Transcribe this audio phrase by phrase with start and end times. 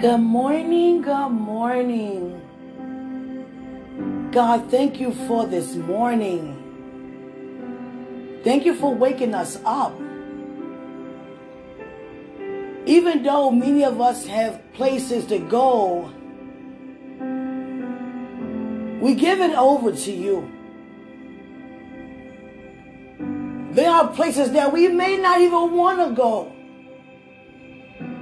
[0.00, 2.40] Good morning, good morning.
[4.32, 6.56] God, thank you for this morning.
[8.42, 9.92] Thank you for waking us up.
[12.86, 16.10] Even though many of us have places to go,
[19.02, 20.50] we give it over to you.
[23.72, 26.56] There are places that we may not even want to go.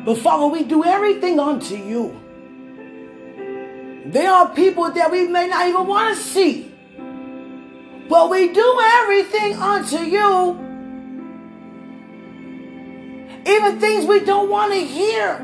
[0.09, 2.19] But Father, we do everything unto you.
[4.07, 6.75] There are people that we may not even want to see.
[8.09, 10.59] But we do everything unto you.
[13.47, 15.41] Even things we don't want to hear.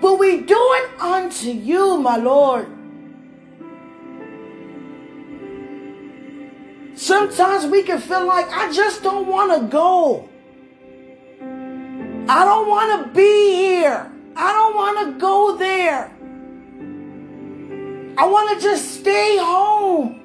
[0.00, 2.68] But we do it unto you, my Lord.
[6.94, 10.29] Sometimes we can feel like I just don't want to go.
[12.32, 14.08] I don't want to be here.
[14.36, 16.12] I don't want to go there.
[18.16, 20.20] I want to just stay home.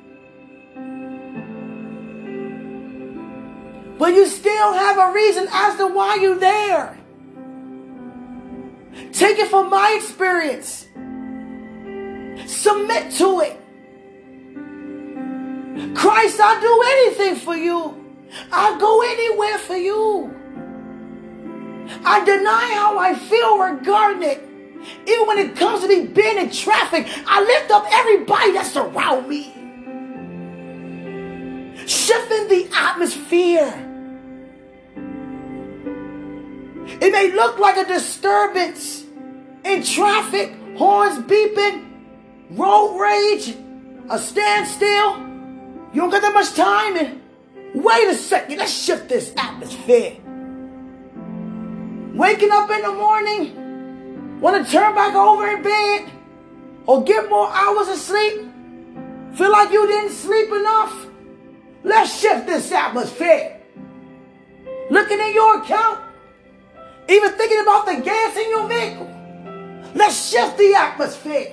[3.97, 6.95] But you still have a reason as to why you're there.
[9.11, 10.85] Take it from my experience.
[12.45, 13.57] Submit to it.
[15.95, 17.97] Christ, I'll do anything for you.
[18.51, 20.44] I'll go anywhere for you.
[22.03, 24.41] I deny how I feel regarding it.
[25.07, 29.27] Even when it comes to me being in traffic, I lift up everybody that's around
[29.27, 29.51] me.
[31.87, 33.81] Shifting the atmosphere.
[37.01, 39.03] It may look like a disturbance
[39.63, 41.85] in traffic, horns beeping,
[42.51, 43.55] road rage,
[44.09, 45.17] a standstill.
[45.93, 46.97] You don't got that much time.
[46.97, 47.21] And
[47.83, 50.17] wait a second, let's shift this atmosphere.
[52.15, 56.09] Waking up in the morning, want to turn back over in bed
[56.85, 58.39] or get more hours of sleep.
[59.33, 61.07] Feel like you didn't sleep enough.
[61.83, 63.59] Let's shift this atmosphere.
[64.89, 65.99] Looking at your account,
[67.09, 69.11] even thinking about the gas in your vehicle.
[69.93, 71.51] Let's shift the atmosphere.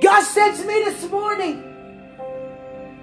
[0.00, 1.64] God said to me this morning,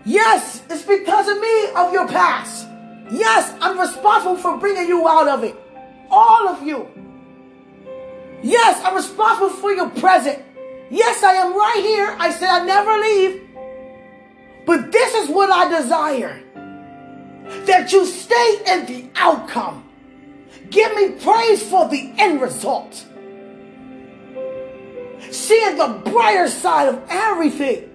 [0.06, 2.70] Yes, it's because of me of your past.
[3.12, 5.65] Yes, I'm responsible for bringing you out of it.
[6.10, 6.88] All of you.
[8.42, 10.44] Yes, I'm responsible for your present.
[10.90, 12.16] Yes, I am right here.
[12.20, 13.42] I said I never leave.
[14.66, 16.42] But this is what I desire
[17.66, 19.84] that you stay in the outcome.
[20.70, 23.06] Give me praise for the end result.
[25.32, 27.92] Seeing the brighter side of everything.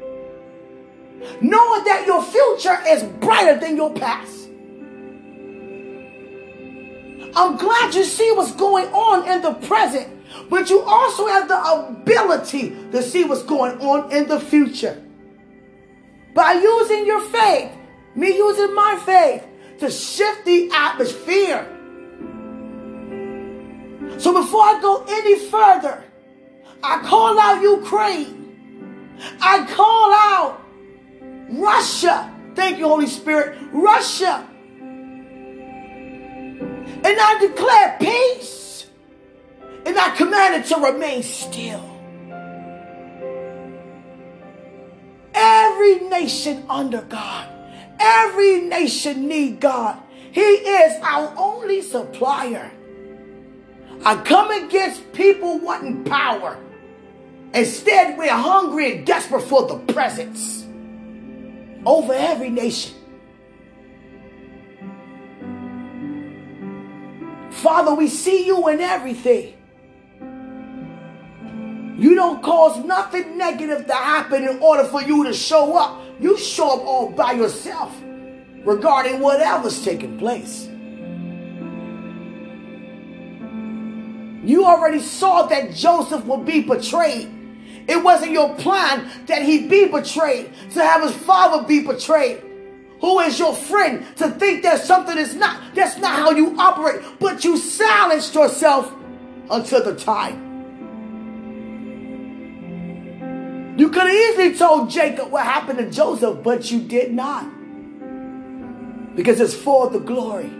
[1.40, 4.39] Knowing that your future is brighter than your past.
[7.34, 10.08] I'm glad you see what's going on in the present,
[10.48, 15.02] but you also have the ability to see what's going on in the future.
[16.34, 17.72] By using your faith,
[18.14, 19.46] me using my faith
[19.80, 21.66] to shift the atmosphere.
[24.18, 26.04] So before I go any further,
[26.82, 29.16] I call out Ukraine.
[29.40, 30.60] I call out
[31.50, 32.30] Russia.
[32.54, 33.58] Thank you, Holy Spirit.
[33.72, 34.49] Russia.
[37.02, 38.86] And I declare peace.
[39.86, 41.84] And I command it to remain still.
[45.34, 47.48] Every nation under God.
[47.98, 49.98] Every nation need God.
[50.32, 52.70] He is our only supplier.
[54.04, 56.58] I come against people wanting power.
[57.52, 60.66] Instead, we're hungry and desperate for the presence
[61.84, 62.99] over every nation.
[67.62, 69.54] Father, we see you in everything.
[71.98, 76.00] You don't cause nothing negative to happen in order for you to show up.
[76.18, 77.94] You show up all by yourself
[78.64, 80.66] regarding whatever's taking place.
[84.42, 87.28] You already saw that Joseph would be betrayed.
[87.86, 92.42] It wasn't your plan that he be betrayed, to have his father be betrayed.
[93.00, 95.74] Who is your friend to think that something is not?
[95.74, 97.02] That's not how you operate.
[97.18, 98.92] But you silenced yourself
[99.50, 100.48] until the time.
[103.78, 107.46] You could have easily told Jacob what happened to Joseph, but you did not.
[109.16, 110.50] Because it's for the glory.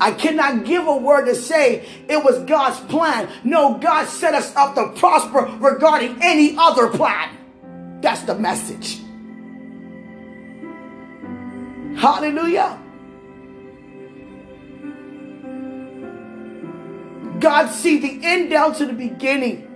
[0.00, 3.28] I cannot give a word to say it was God's plan.
[3.44, 8.00] No, God set us up to prosper regarding any other plan.
[8.00, 9.01] That's the message.
[12.02, 12.80] Hallelujah.
[17.38, 19.68] God see the end down to the beginning.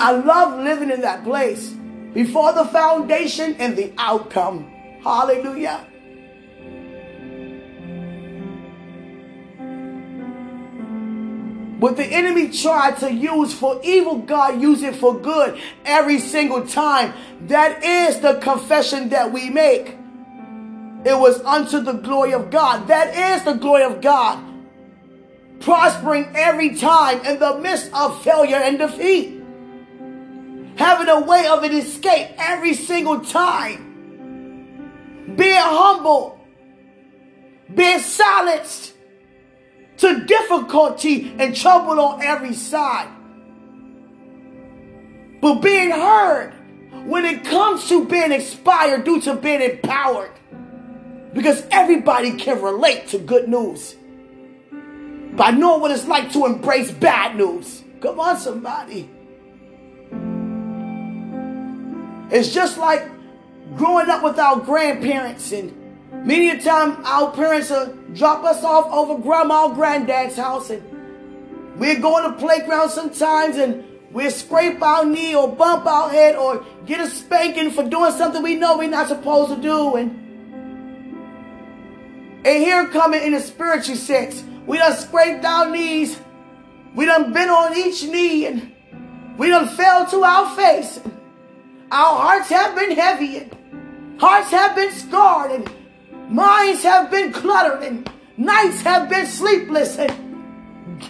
[0.00, 1.68] I love living in that place
[2.12, 4.64] before the foundation and the outcome.
[5.04, 5.86] Hallelujah.
[11.78, 16.66] What the enemy tried to use for evil, God use it for good every single
[16.66, 17.14] time.
[17.46, 19.96] That is the confession that we make.
[21.04, 22.88] It was unto the glory of God.
[22.88, 24.44] That is the glory of God.
[25.60, 29.40] Prospering every time in the midst of failure and defeat.
[30.76, 33.84] Having a way of an escape every single time.
[35.36, 36.40] Being humble.
[37.72, 38.94] Being silenced
[39.98, 43.08] to difficulty and trouble on every side.
[45.40, 46.52] But being heard
[47.04, 50.32] when it comes to being inspired due to being empowered.
[51.32, 53.94] Because everybody can relate to good news.
[55.32, 57.84] By knowing what it's like to embrace bad news.
[58.00, 59.08] Come on, somebody.
[62.30, 63.08] It's just like
[63.76, 65.78] growing up with our grandparents and
[66.10, 70.82] Many a time our parents will drop us off over grandma or granddad's house and
[71.78, 76.64] we'll go to playground sometimes and we'll scrape our knee or bump our head or
[76.86, 79.96] get a spanking for doing something we know we're not supposed to do.
[79.96, 80.10] And,
[82.44, 86.18] and here coming in the spiritual sense, we done scraped our knees.
[86.94, 88.74] We done been on each knee and
[89.36, 91.00] we done fell to our face.
[91.90, 95.70] Our hearts have been heavy and hearts have been scarred and
[96.28, 100.28] Minds have been cluttered and nights have been sleepless and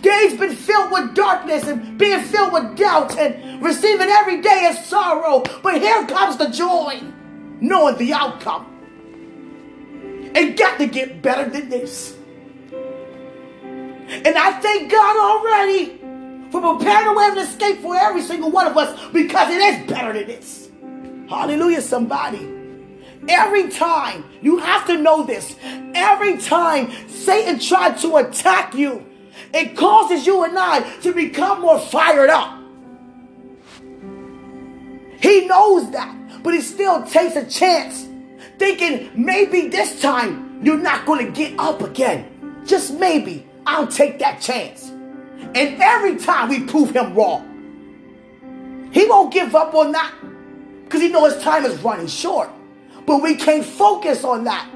[0.03, 4.87] days been filled with darkness and being filled with doubt and receiving every day as
[4.87, 5.43] sorrow.
[5.63, 7.01] But here comes the joy,
[7.61, 8.75] knowing the outcome.
[10.35, 12.17] It got to get better than this.
[12.73, 15.99] And I thank God already
[16.51, 19.87] for preparing a way of escape for every single one of us because it is
[19.91, 20.71] better than this.
[21.29, 22.58] Hallelujah, somebody.
[23.29, 25.55] Every time, you have to know this,
[25.95, 29.05] every time Satan tried to attack you,
[29.53, 32.59] it causes you and I to become more fired up.
[35.21, 38.07] He knows that, but he still takes a chance,
[38.59, 42.63] thinking maybe this time you're not going to get up again.
[42.65, 44.89] Just maybe I'll take that chance.
[44.89, 47.45] And every time we prove him wrong,
[48.93, 50.15] he won't give up on that
[50.85, 52.49] because he knows his time is running short.
[53.09, 54.69] But we can't focus on that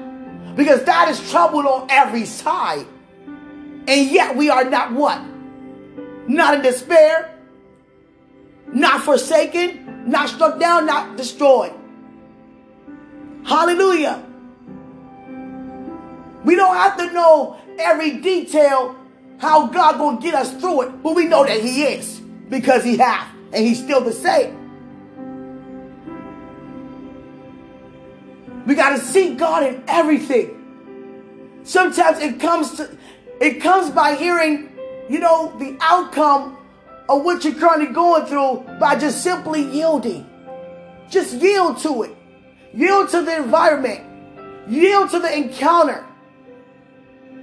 [0.55, 2.87] because that is troubled on every side.
[3.87, 5.21] And yet we are not what?
[6.27, 7.37] Not in despair,
[8.73, 11.73] not forsaken, not struck down, not destroyed.
[13.45, 14.25] Hallelujah.
[16.43, 18.95] We don't have to know every detail
[19.37, 22.19] how God gonna get us through it, but we know that He is
[22.49, 24.62] because He has, and He's still the same.
[28.65, 30.59] We got to see God in everything.
[31.63, 32.97] Sometimes it comes to
[33.41, 34.69] it comes by hearing,
[35.09, 36.57] you know, the outcome
[37.09, 40.29] of what you're currently going through by just simply yielding.
[41.09, 42.15] Just yield to it.
[42.73, 44.01] Yield to the environment.
[44.69, 46.05] Yield to the encounter.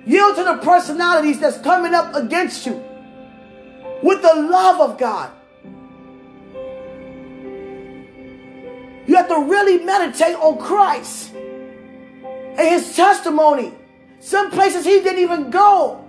[0.07, 2.83] Yield to the personalities that's coming up against you
[4.03, 5.31] with the love of God.
[9.11, 13.73] You have to really meditate on Christ and his testimony.
[14.21, 16.05] Some places he didn't even go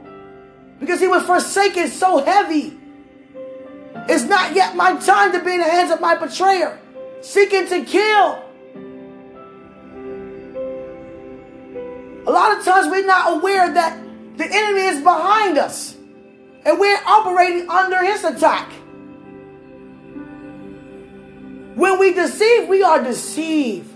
[0.80, 2.78] because he was forsaken so heavy.
[4.08, 6.80] It's not yet my time to be in the hands of my betrayer,
[7.22, 8.44] seeking to kill.
[12.28, 14.00] A lot of times we're not aware that
[14.38, 15.96] the enemy is behind us
[16.66, 18.72] and we're operating under his attack.
[21.76, 23.90] When we deceive, we are deceived.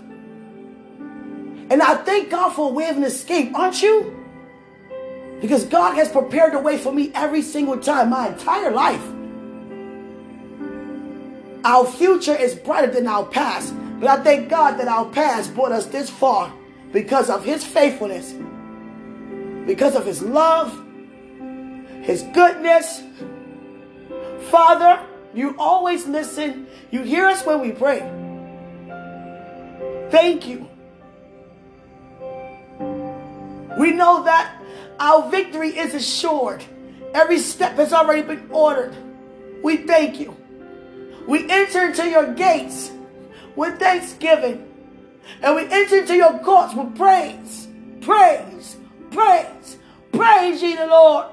[1.68, 4.12] And I thank God for a way of an escape, aren't you?
[5.40, 9.02] Because God has prepared a way for me every single time, my entire life.
[11.64, 13.74] Our future is brighter than our past.
[13.98, 16.52] But I thank God that our past brought us this far
[16.92, 18.34] because of His faithfulness,
[19.66, 20.84] because of His love,
[22.02, 23.02] His goodness.
[24.50, 25.04] Father,
[25.36, 26.66] you always listen.
[26.90, 28.00] You hear us when we pray.
[30.10, 30.68] Thank you.
[33.78, 34.60] We know that
[34.98, 36.64] our victory is assured.
[37.14, 38.96] Every step has already been ordered.
[39.62, 40.36] We thank you.
[41.28, 42.90] We enter into your gates
[43.54, 44.72] with thanksgiving.
[45.42, 47.68] And we enter into your courts with praise,
[48.00, 48.76] praise,
[49.10, 49.76] praise,
[50.16, 51.26] Praise ye the Lord.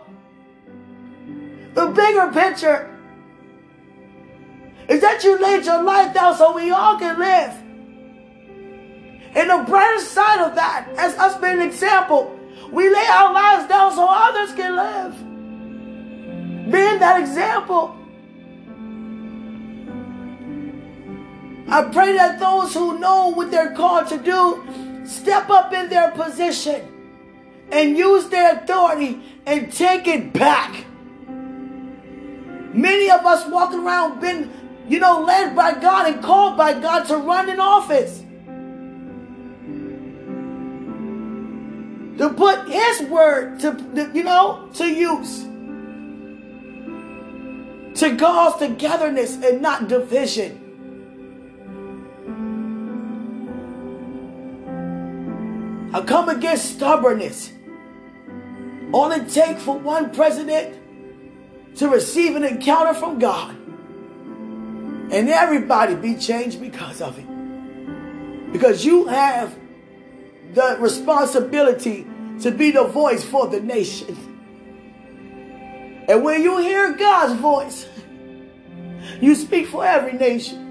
[1.74, 2.93] The bigger picture
[4.90, 7.54] is that you laid your life down so we all can live.
[9.36, 12.40] And the brighter side of that, as us being an example,
[12.72, 15.14] we lay our lives down so others can live.
[16.72, 17.98] Being that example.
[21.68, 24.64] I pray that those who know what they're called to do
[25.06, 26.88] step up in their position
[27.72, 30.86] and use their authority and take it back.
[32.74, 34.52] Many of us walking around been,
[34.88, 38.20] you know, led by God and called by God to run in office.
[42.18, 45.44] To put his word to you know to use.
[48.00, 50.60] To cause togetherness and not division.
[55.94, 57.52] I come against stubbornness.
[58.92, 60.80] All it takes for one president
[61.78, 63.63] to receive an encounter from God
[65.14, 68.52] and everybody be changed because of it.
[68.52, 69.56] Because you have
[70.54, 72.08] the responsibility
[72.42, 74.18] to be the voice for the nation.
[76.10, 77.88] And when you hear God's voice,
[79.22, 80.62] you speak for every nation.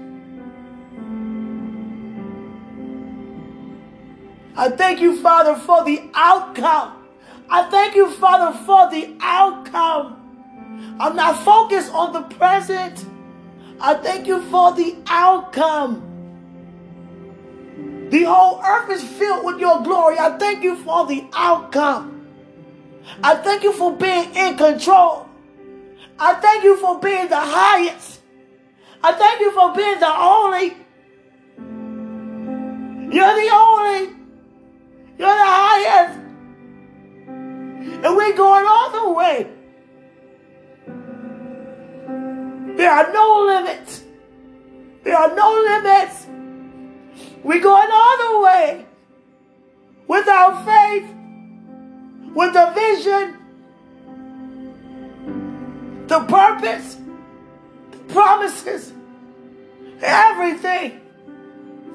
[4.57, 7.05] I thank you, Father, for the outcome.
[7.49, 10.97] I thank you, Father, for the outcome.
[10.99, 13.05] I'm not focused on the present.
[13.85, 16.09] I thank you for the outcome.
[18.09, 20.17] The whole earth is filled with your glory.
[20.17, 22.27] I thank you for the outcome.
[23.21, 25.27] I thank you for being in control.
[26.17, 28.21] I thank you for being the highest.
[29.03, 30.77] I thank you for being the only.
[33.13, 34.15] You're the only.
[35.17, 36.19] You're the highest.
[37.27, 39.62] And we're going all the way.
[42.83, 44.03] There are no limits.
[45.03, 46.27] There are no limits.
[47.41, 48.85] We're going all the way
[50.05, 51.07] with our faith,
[52.35, 53.37] with the vision,
[56.07, 56.97] the purpose,
[57.91, 58.91] the promises,
[60.01, 60.99] everything.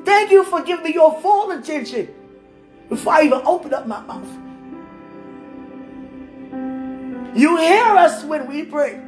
[0.06, 2.08] Thank you for giving me your full attention
[2.88, 4.26] before I even open up my mouth.
[7.36, 9.02] You hear us when we pray.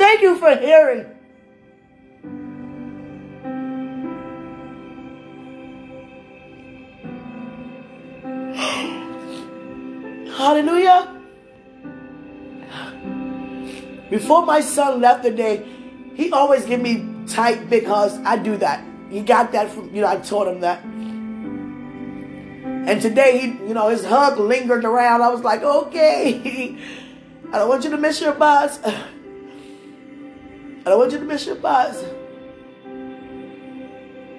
[0.00, 1.04] Thank you for hearing.
[10.38, 11.20] Hallelujah.
[14.08, 15.68] Before my son left the day,
[16.14, 18.18] he always give me tight big hugs.
[18.24, 18.82] I do that.
[19.10, 20.82] He got that from, you know, I taught him that.
[22.88, 25.20] And today, he, you know, his hug lingered around.
[25.20, 26.78] I was like, okay,
[27.52, 28.80] I don't want you to miss your bus.
[30.86, 32.02] I want you to your bus.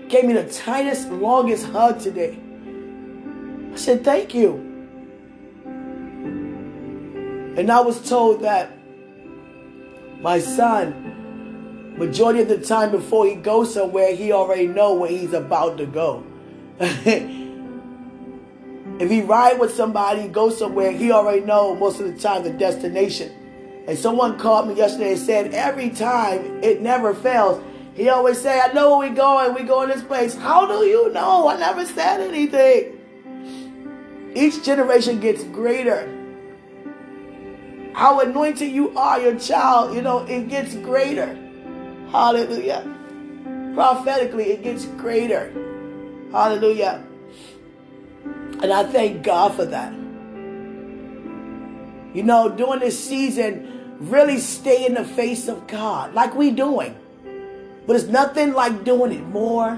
[0.09, 2.39] Gave me the tightest, longest hug today.
[3.73, 4.55] I said, thank you.
[7.57, 8.77] And I was told that
[10.21, 15.33] my son, majority of the time before he goes somewhere, he already know where he's
[15.33, 16.25] about to go.
[19.01, 22.51] If he ride with somebody, go somewhere, he already know most of the time the
[22.51, 23.40] destination.
[23.87, 27.63] And someone called me yesterday and said every time it never fails.
[27.93, 30.35] He always say, I know where we going, we going this place.
[30.35, 31.47] How do you know?
[31.47, 32.97] I never said anything.
[34.33, 36.17] Each generation gets greater.
[37.93, 41.35] How anointed you are, your child, you know, it gets greater.
[42.09, 42.87] Hallelujah.
[43.73, 45.51] Prophetically, it gets greater.
[46.31, 47.03] Hallelujah.
[48.61, 49.93] And I thank God for that.
[52.13, 56.97] You know, during this season, really stay in the face of God like we doing.
[57.87, 59.75] But it's nothing like doing it more.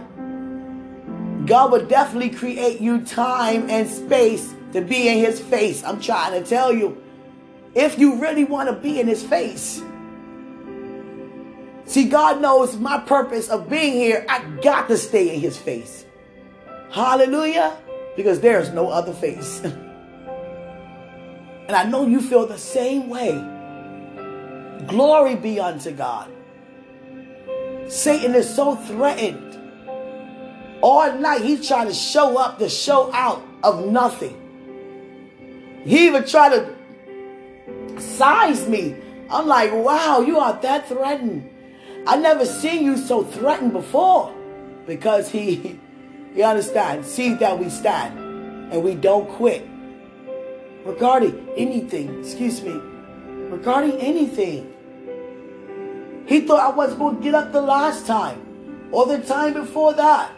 [1.46, 5.84] God will definitely create you time and space to be in his face.
[5.84, 7.02] I'm trying to tell you.
[7.76, 9.82] If you really want to be in his face.
[11.86, 14.26] See, God knows my purpose of being here.
[14.30, 16.06] I got to stay in his face.
[16.92, 17.76] Hallelujah
[18.16, 19.66] because there is no other face.
[21.68, 23.32] and I know you feel the same way.
[24.88, 26.30] Glory be unto God.
[27.88, 29.52] Satan is so threatened.
[30.82, 34.40] All night he's trying to show up to show out of nothing.
[35.86, 38.96] He even tried to size me.
[39.30, 41.50] I'm like, wow, you are that threatened.
[42.06, 44.34] I never seen you so threatened before.
[44.86, 45.80] Because he
[46.36, 47.06] you understand?
[47.06, 48.20] See that we stand
[48.74, 49.66] and we don't quit.
[50.86, 52.74] Regarding anything, excuse me,
[53.50, 54.74] regarding anything.
[56.28, 59.94] He thought I wasn't going to get up the last time or the time before
[59.94, 60.32] that.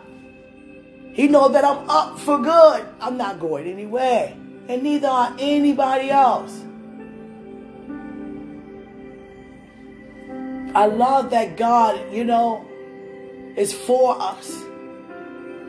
[1.14, 2.86] He know that I'm up for good.
[3.00, 4.36] I'm not going anywhere.
[4.68, 6.62] And neither are anybody else.
[10.74, 12.66] I love that God, you know,
[13.56, 14.65] is for us.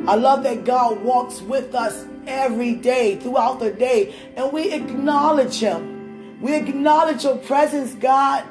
[0.07, 5.59] I love that God walks with us every day, throughout the day, and we acknowledge
[5.59, 6.41] Him.
[6.41, 8.45] We acknowledge Your presence, God.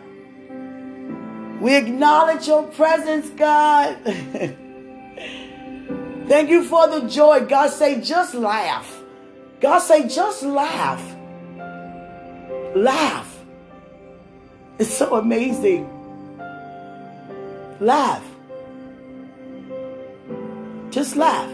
[1.62, 3.98] We acknowledge Your presence, God.
[6.28, 7.46] Thank you for the joy.
[7.46, 8.92] God say, just laugh.
[9.62, 11.16] God say, just laugh.
[12.75, 13.32] Laugh.
[14.80, 15.88] It's so amazing.
[17.80, 18.35] Laugh.
[20.96, 21.52] Just laugh.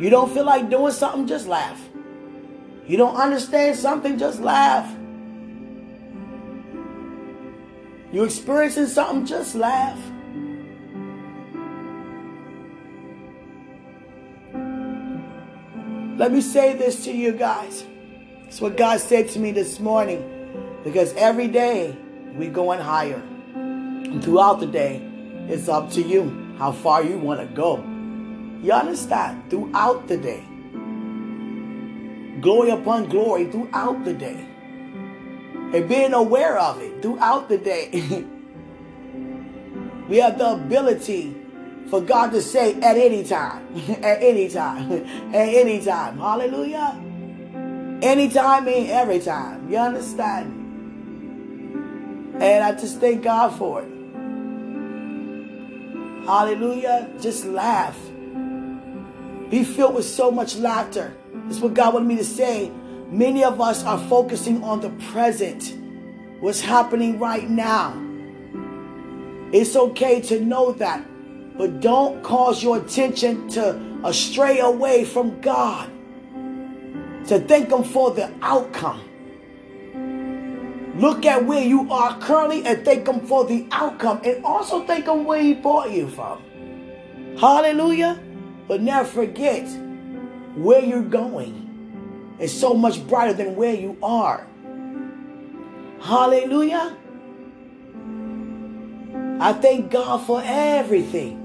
[0.00, 1.78] You don't feel like doing something, just laugh.
[2.86, 4.90] You don't understand something, just laugh.
[8.10, 9.98] You're experiencing something, just laugh.
[16.16, 17.84] Let me say this to you guys.
[18.46, 20.80] It's what God said to me this morning.
[20.82, 21.94] Because every day
[22.32, 23.22] we're going higher.
[23.54, 25.09] And throughout the day,
[25.48, 27.78] it's up to you how far you want to go.
[28.62, 29.48] You understand?
[29.50, 30.44] Throughout the day.
[32.40, 34.46] Glory upon glory throughout the day.
[35.72, 37.90] And being aware of it throughout the day.
[40.08, 41.36] we have the ability
[41.88, 43.66] for God to say at any time,
[44.02, 44.92] at any time,
[45.34, 46.18] at any time.
[46.18, 47.00] Hallelujah.
[48.02, 49.70] Anytime mean every time.
[49.70, 50.56] You understand?
[52.40, 53.99] And I just thank God for it.
[56.30, 57.10] Hallelujah.
[57.20, 57.98] Just laugh.
[59.50, 61.12] Be filled with so much laughter.
[61.34, 62.70] That's what God wanted me to say.
[63.08, 65.74] Many of us are focusing on the present,
[66.38, 68.00] what's happening right now.
[69.52, 71.04] It's okay to know that,
[71.58, 75.90] but don't cause your attention to astray away from God.
[77.26, 79.02] To thank Him for the outcome.
[81.00, 84.20] Look at where you are currently and thank Him for the outcome.
[84.22, 86.42] And also thank Him where He brought you from.
[87.38, 88.20] Hallelujah.
[88.68, 89.66] But never forget
[90.56, 94.46] where you're going is so much brighter than where you are.
[96.02, 96.94] Hallelujah.
[99.40, 101.38] I thank God for everything.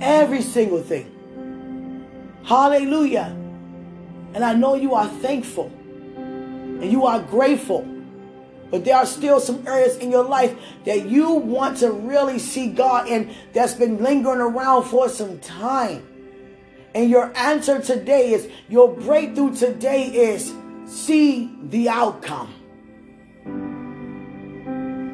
[0.00, 2.40] Every single thing.
[2.44, 3.36] Hallelujah.
[4.34, 5.70] And I know you are thankful
[6.16, 7.91] and you are grateful.
[8.72, 10.56] But there are still some areas in your life
[10.86, 16.08] that you want to really see God in that's been lingering around for some time.
[16.94, 20.54] And your answer today is, your breakthrough today is,
[20.86, 22.54] see the outcome.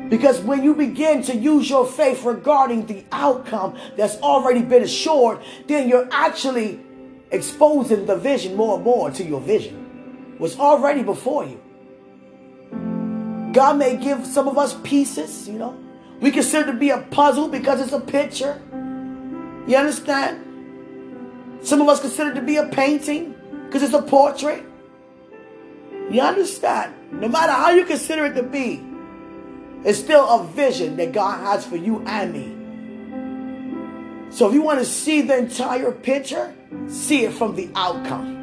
[0.09, 5.41] Because when you begin to use your faith regarding the outcome that's already been assured,
[5.67, 6.81] then you're actually
[7.33, 10.37] exposing the vision more and more to your vision.
[10.39, 11.61] What's already before you.
[13.59, 15.77] God may give some of us pieces, you know.
[16.21, 18.63] We consider to be a puzzle because it's a picture.
[19.67, 21.59] You understand?
[21.67, 23.35] Some of us consider to be a painting
[23.67, 24.65] because it's a portrait.
[26.09, 26.95] You understand?
[27.11, 28.81] No matter how you consider it to be,
[29.85, 32.55] it's still a vision that God has for you and me.
[34.31, 36.55] So if you want to see the entire picture,
[36.87, 38.38] see it from the outcome.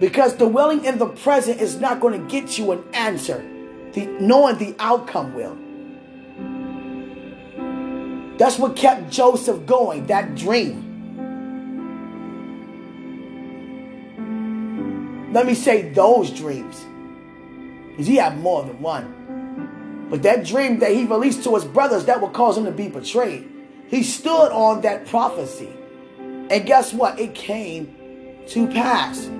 [0.00, 3.44] Because the willing in the present is not going to get you an answer.
[3.92, 5.56] The, knowing the outcome will.
[8.38, 10.82] That's what kept Joseph going, that dream.
[15.32, 16.84] Let me say those dreams.
[17.90, 20.06] Because he had more than one.
[20.10, 22.88] But that dream that he released to his brothers, that would cause him to be
[22.88, 23.48] betrayed.
[23.88, 25.72] He stood on that prophecy.
[26.18, 27.18] And guess what?
[27.18, 27.94] It came
[28.48, 29.30] to pass.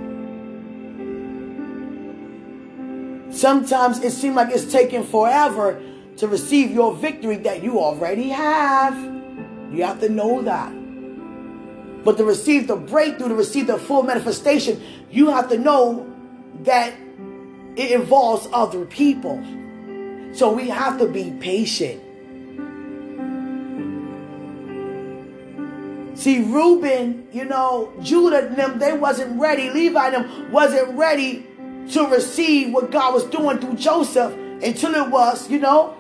[3.44, 5.78] Sometimes it seems like it's taking forever
[6.16, 8.94] to receive your victory that you already have.
[9.70, 10.72] You have to know that.
[12.06, 16.10] But to receive the breakthrough, to receive the full manifestation, you have to know
[16.62, 16.94] that
[17.76, 19.36] it involves other people.
[20.32, 22.00] So we have to be patient.
[26.16, 29.68] See, Reuben, you know, Judah, and them, they wasn't ready.
[29.68, 31.46] Levi, them wasn't ready
[31.90, 35.96] to receive what God was doing through Joseph until it was, you know,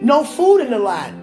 [0.00, 1.22] no food in the land.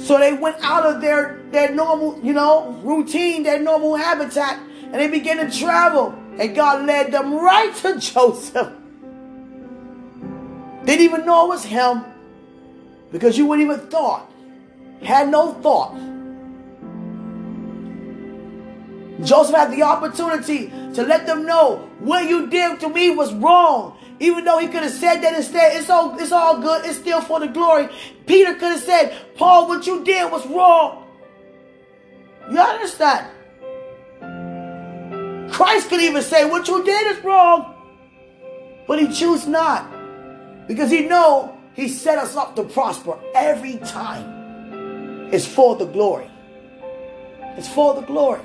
[0.00, 4.94] So they went out of their, their normal, you know, routine, their normal habitat, and
[4.94, 6.14] they began to travel.
[6.38, 8.72] And God led them right to Joseph.
[10.84, 12.04] Didn't even know it was him
[13.10, 14.30] because you wouldn't even thought,
[15.02, 15.98] had no thought.
[19.22, 23.96] Joseph had the opportunity to let them know what you did to me was wrong.
[24.20, 27.20] Even though he could have said that instead, it's all it's all good, it's still
[27.20, 27.88] for the glory.
[28.26, 31.04] Peter could have said, Paul, what you did was wrong.
[32.50, 33.28] You understand?
[35.52, 37.74] Christ could even say, What you did is wrong.
[38.86, 39.88] But he chose not.
[40.66, 45.28] Because he know he set us up to prosper every time.
[45.32, 46.30] It's for the glory.
[47.56, 48.40] It's for the glory.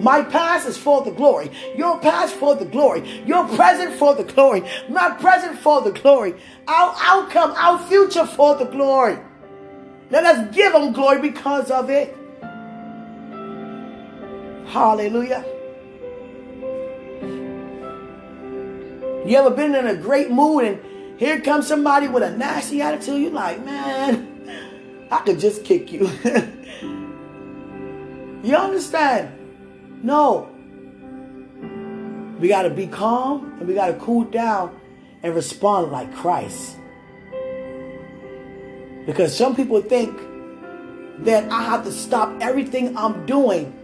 [0.00, 1.50] My past is for the glory.
[1.76, 3.24] Your past for the glory.
[3.24, 4.62] Your present for the glory.
[4.88, 6.34] My present for the glory.
[6.66, 9.18] Our outcome, our future for the glory.
[10.10, 12.16] Let us give him glory because of it.
[14.68, 15.44] Hallelujah.
[19.26, 20.80] You ever been in a great mood and
[21.18, 23.20] here comes somebody with a nasty attitude?
[23.20, 26.08] You're like, man, I could just kick you.
[28.42, 29.37] you understand?
[30.02, 30.48] No.
[32.40, 34.78] We got to be calm and we got to cool down
[35.22, 36.76] and respond like Christ.
[39.06, 40.16] Because some people think
[41.24, 43.74] that I have to stop everything I'm doing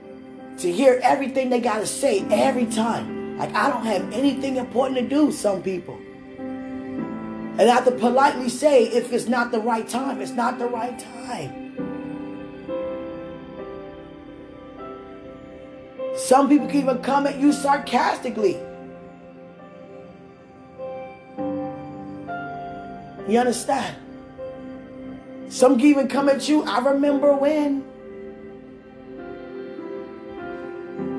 [0.59, 3.39] to hear everything they got to say every time.
[3.39, 5.99] Like I don't have anything important to do, some people.
[6.39, 10.67] And I have to politely say if it's not the right time, it's not the
[10.67, 11.64] right time.
[16.17, 18.59] Some people can even come at you sarcastically.
[23.29, 23.97] You understand?
[25.49, 26.63] Some can even come at you.
[26.65, 27.85] I remember when.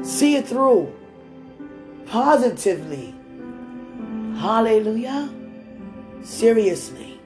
[0.03, 0.93] See it through
[2.05, 3.13] positively.
[4.37, 5.29] Hallelujah.
[6.23, 7.19] Seriously.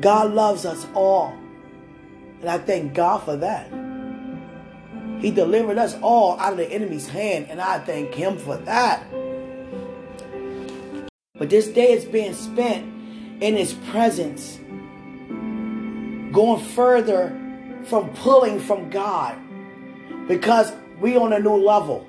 [0.00, 1.36] God loves us all.
[2.40, 3.87] And I thank God for that.
[5.20, 9.04] He delivered us all out of the enemy's hand, and I thank Him for that.
[11.34, 12.84] But this day is being spent
[13.42, 14.58] in His presence,
[16.32, 17.36] going further
[17.84, 19.38] from pulling from God
[20.28, 22.06] because we on a new level.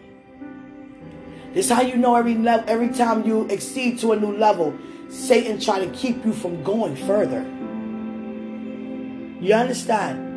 [1.54, 4.78] This is how you know every level, every time you exceed to a new level,
[5.10, 7.42] Satan try to keep you from going further.
[9.44, 10.29] You understand?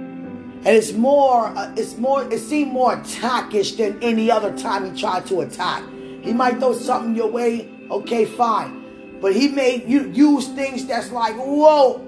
[0.64, 5.00] And it's more, uh, it's more, it seemed more attackish than any other time he
[5.00, 5.82] tried to attack.
[6.22, 9.18] He might throw something your way, okay, fine.
[9.20, 12.06] But he made you use things that's like, whoa,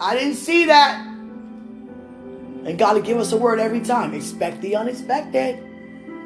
[0.00, 1.06] I didn't see that.
[2.64, 4.14] And God will give us a word every time.
[4.14, 5.62] Expect the unexpected.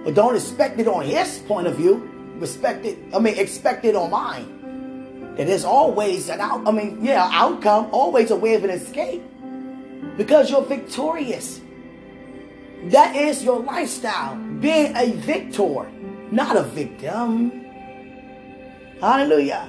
[0.03, 2.09] But don't expect it on his point of view.
[2.37, 5.35] Respect it, I mean, expect it on mine.
[5.37, 9.23] That there's always an out, I mean, yeah, outcome, always a way of an escape
[10.17, 11.61] because you're victorious.
[12.85, 15.91] That is your lifestyle, being a victor,
[16.31, 17.67] not a victim.
[19.01, 19.69] Hallelujah.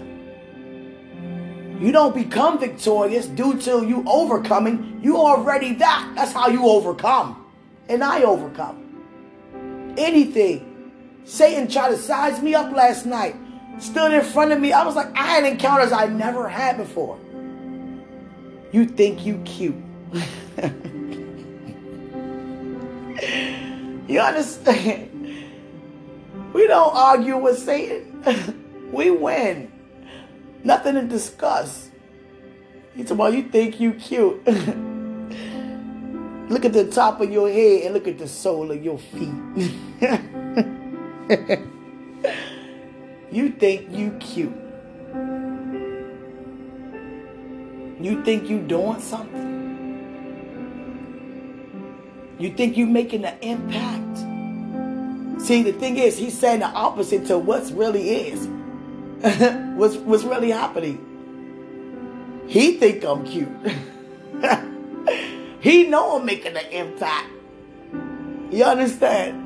[1.80, 5.00] You don't become victorious due to you overcoming.
[5.02, 6.14] You already that.
[6.16, 7.44] That's how you overcome.
[7.90, 9.96] And I overcome.
[9.98, 10.92] Anything.
[11.26, 13.36] Satan tried to size me up last night.
[13.80, 14.74] Stood in front of me.
[14.74, 17.18] I was like, I had encounters I never had before.
[18.72, 19.76] You think you cute.
[24.08, 25.12] You understand?
[26.54, 28.90] We don't argue with Satan.
[28.92, 29.72] we win.
[30.64, 31.90] Nothing to discuss.
[32.96, 34.46] He's about you think you cute.
[36.50, 39.30] look at the top of your head and look at the sole of your feet.
[43.32, 44.54] you think you cute.
[48.02, 49.51] You think you doing something?
[52.42, 54.18] You think you're making an impact?
[55.46, 58.48] See, the thing is, he's saying the opposite to what's really is.
[59.78, 60.98] what's, what's really happening.
[62.48, 63.48] He think I'm cute.
[65.62, 67.30] he know I'm making an impact.
[68.52, 69.38] You understand?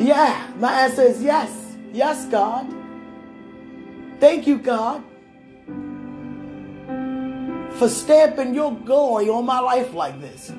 [0.00, 1.76] Yeah, my answer is yes.
[1.92, 2.66] Yes, God.
[4.20, 5.04] Thank you, God
[7.78, 10.52] for stamping your glory on my life like this.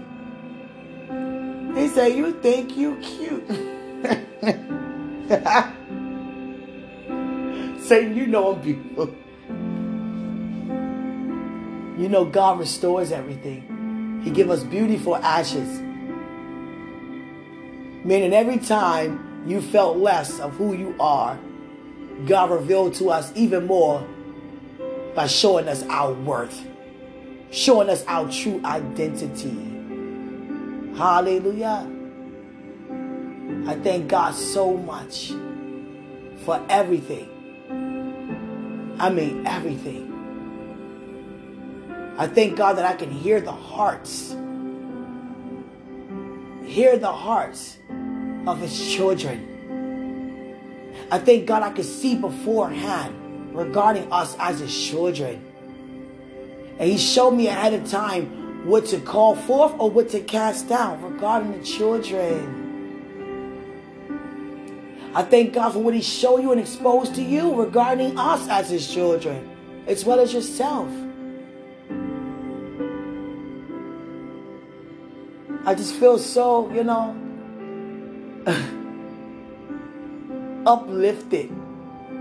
[1.76, 3.48] He said, You think you cute.
[7.84, 9.16] Saying, You know I'm beautiful.
[11.98, 14.22] You know God restores everything.
[14.24, 15.82] He give us beautiful ashes.
[18.06, 21.40] Meaning every time you felt less of who you are,
[22.26, 24.06] God revealed to us even more
[25.16, 26.66] by showing us our worth,
[27.52, 29.56] showing us our true identity.
[30.98, 31.90] Hallelujah.
[33.68, 35.34] I thank God so much
[36.46, 37.30] for everything.
[39.00, 40.14] I mean, everything.
[42.18, 44.36] I thank God that I can hear the hearts.
[46.66, 47.78] Hear the hearts
[48.48, 49.54] of His children.
[51.12, 55.47] I thank God I can see beforehand regarding us as His children.
[56.80, 60.72] And He showed me ahead of time what to call forth or what to cast
[60.72, 62.66] out regarding the children.
[65.14, 68.70] I thank God for what He showed you and exposed to you regarding us as
[68.70, 69.50] His children,
[69.88, 70.90] as well as yourself.
[75.66, 77.16] I just feel so, you know,
[80.66, 81.52] uplifted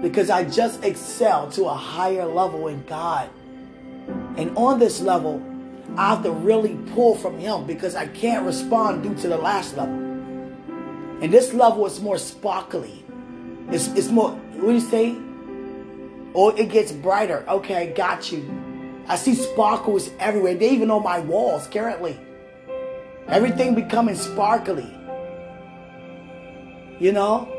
[0.02, 3.30] because I just excel to a higher level in God.
[4.36, 5.42] And on this level,
[5.96, 9.76] I have to really pull from Him because I can't respond due to the last
[9.76, 9.94] level.
[11.22, 13.04] And this level is more sparkly.
[13.70, 15.16] It's, it's more, what do you say?
[16.34, 17.44] Oh, it gets brighter.
[17.48, 18.44] Okay, I got you.
[19.08, 20.54] I see sparkles everywhere.
[20.54, 22.18] They even on my walls currently.
[23.28, 24.86] Everything becoming sparkly.
[27.00, 27.55] You know?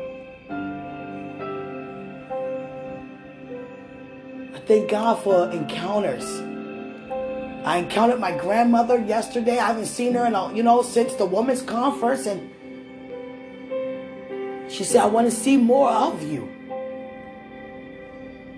[4.68, 6.24] Thank God for encounters.
[7.64, 9.58] I encountered my grandmother yesterday.
[9.58, 12.54] I haven't seen her in a, you know since the women's conference and
[14.70, 16.48] she said, I want to see more of you.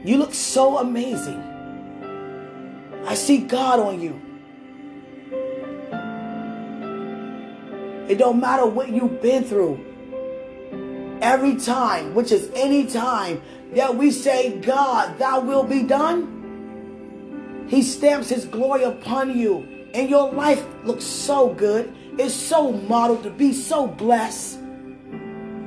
[0.04, 1.40] You look so amazing.
[3.06, 4.20] I see God on you.
[8.08, 9.89] It don't matter what you've been through.
[11.20, 13.42] Every time, which is any time
[13.74, 19.66] that we say, God, thy will be done, he stamps his glory upon you.
[19.92, 21.92] And your life looks so good.
[22.18, 24.58] It's so modeled to be so blessed.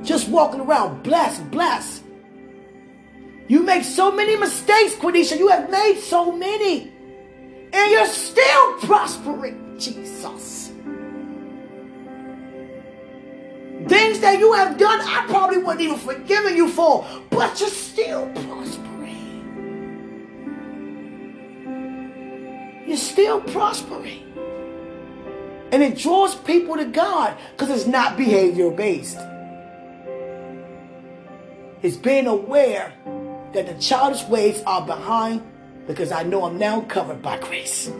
[0.02, 2.02] Just walking around, blessed, blessed.
[3.48, 5.38] You make so many mistakes, Quenisha.
[5.38, 6.92] You have made so many.
[7.72, 10.53] And you're still prospering, Jesus.
[13.88, 18.26] Things that you have done, I probably wouldn't even forgiven you for, but you're still
[18.30, 18.84] prospering.
[22.86, 24.22] You're still prospering.
[25.70, 29.18] And it draws people to God because it's not behavior based.
[31.82, 32.94] It's being aware
[33.52, 35.42] that the childish ways are behind
[35.86, 37.90] because I know I'm now covered by grace.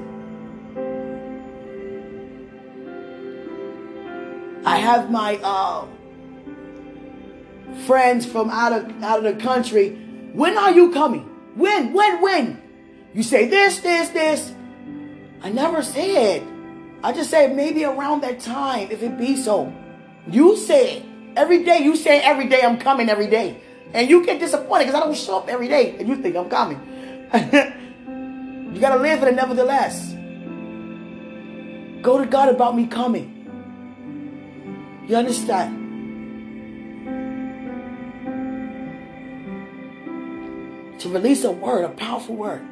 [4.65, 5.87] I have my uh,
[7.87, 9.91] friends from out of out of the country.
[10.33, 11.23] When are you coming?
[11.55, 11.93] When?
[11.93, 12.21] When?
[12.23, 12.63] When?
[13.13, 14.53] You say this, this, this.
[15.43, 16.43] I never said.
[17.03, 19.73] I just said maybe around that time, if it be so.
[20.29, 21.05] You said
[21.37, 21.81] every day.
[21.81, 23.61] You say every day I'm coming every day,
[23.93, 26.49] and you get disappointed because I don't show up every day, and you think I'm
[26.49, 26.81] coming.
[28.75, 30.15] you gotta live in it nevertheless.
[32.03, 33.34] Go to God about me coming.
[35.07, 35.83] You understand?
[41.01, 42.63] To release a word, a powerful word.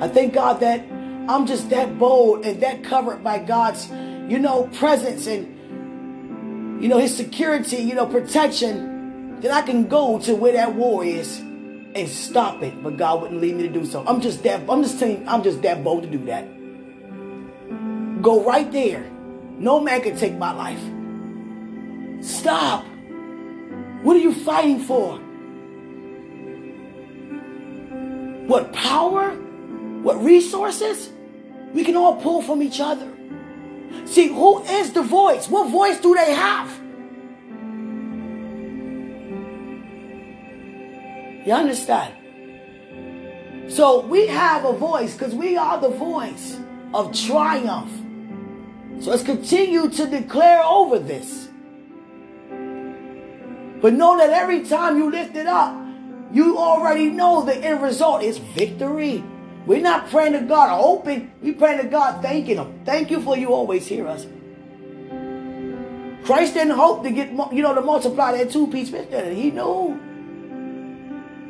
[0.00, 0.80] I thank God that
[1.28, 6.98] I'm just that bold and that covered by God's, you know, presence and, you know,
[6.98, 12.08] His security, you know, protection, that I can go to where that war is and
[12.08, 12.82] stop it.
[12.82, 14.02] But God wouldn't lead me to do so.
[14.06, 14.62] I'm just that.
[14.70, 15.28] I'm just saying.
[15.28, 16.48] I'm just that bold to do that.
[18.22, 19.08] Go right there.
[19.58, 20.80] No man can take my life.
[22.24, 22.84] Stop.
[24.02, 25.18] What are you fighting for?
[28.46, 29.30] What power?
[30.02, 31.10] What resources?
[31.72, 33.08] We can all pull from each other.
[34.06, 35.48] See, who is the voice?
[35.48, 36.70] What voice do they have?
[41.46, 42.14] You understand?
[43.68, 46.58] So we have a voice because we are the voice
[46.94, 47.92] of triumph.
[49.00, 51.48] So let's continue to declare over this.
[53.80, 55.74] But know that every time you lift it up,
[56.32, 59.22] you already know the end result is victory.
[59.66, 61.30] We're not praying to God hoping.
[61.40, 62.80] We praying to God thanking Him.
[62.84, 64.26] Thank you for you always hear us.
[66.24, 69.08] Christ didn't hope to get, you know, to multiply that two-piece fish.
[69.34, 69.98] He knew.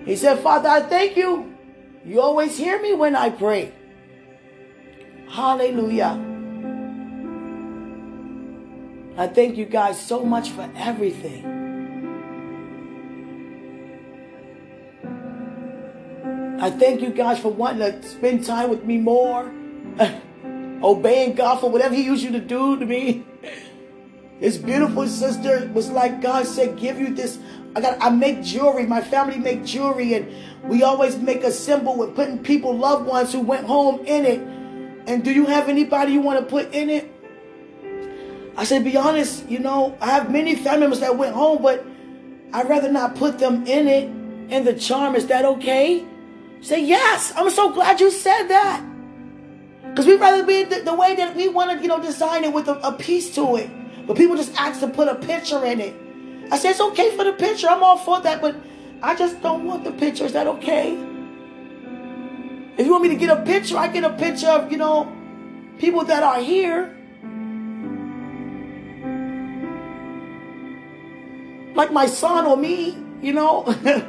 [0.04, 1.54] He said, Father, I thank you.
[2.04, 3.72] You always hear me when I pray.
[5.28, 6.27] Hallelujah.
[9.18, 11.44] I thank you guys so much for everything.
[16.60, 19.52] I thank you guys for wanting to spend time with me more.
[20.84, 23.26] Obeying God for whatever He used you to do to me.
[24.38, 27.40] His beautiful sister was like, God said, give you this.
[27.74, 28.86] I got I make jewelry.
[28.86, 30.32] My family make jewelry, and
[30.70, 34.40] we always make a symbol with putting people, loved ones who went home in it.
[35.08, 37.17] And do you have anybody you want to put in it?
[38.58, 41.86] I said, be honest, you know, I have many family members that went home, but
[42.52, 44.08] I'd rather not put them in it.
[44.52, 46.04] And the charm, is that okay?
[46.60, 48.84] Say, yes, I'm so glad you said that.
[49.88, 52.52] Because we'd rather be the, the, way that we want to, you know, design it
[52.52, 53.70] with a, a piece to it.
[54.08, 55.94] But people just ask to put a picture in it.
[56.50, 57.68] I said, it's okay for the picture.
[57.68, 58.56] I'm all for that, but
[59.02, 60.24] I just don't want the picture.
[60.24, 60.94] Is that okay?
[62.76, 65.14] If you want me to get a picture, I get a picture of, you know,
[65.78, 66.97] people that are here.
[71.78, 73.62] Like my son or me, you know.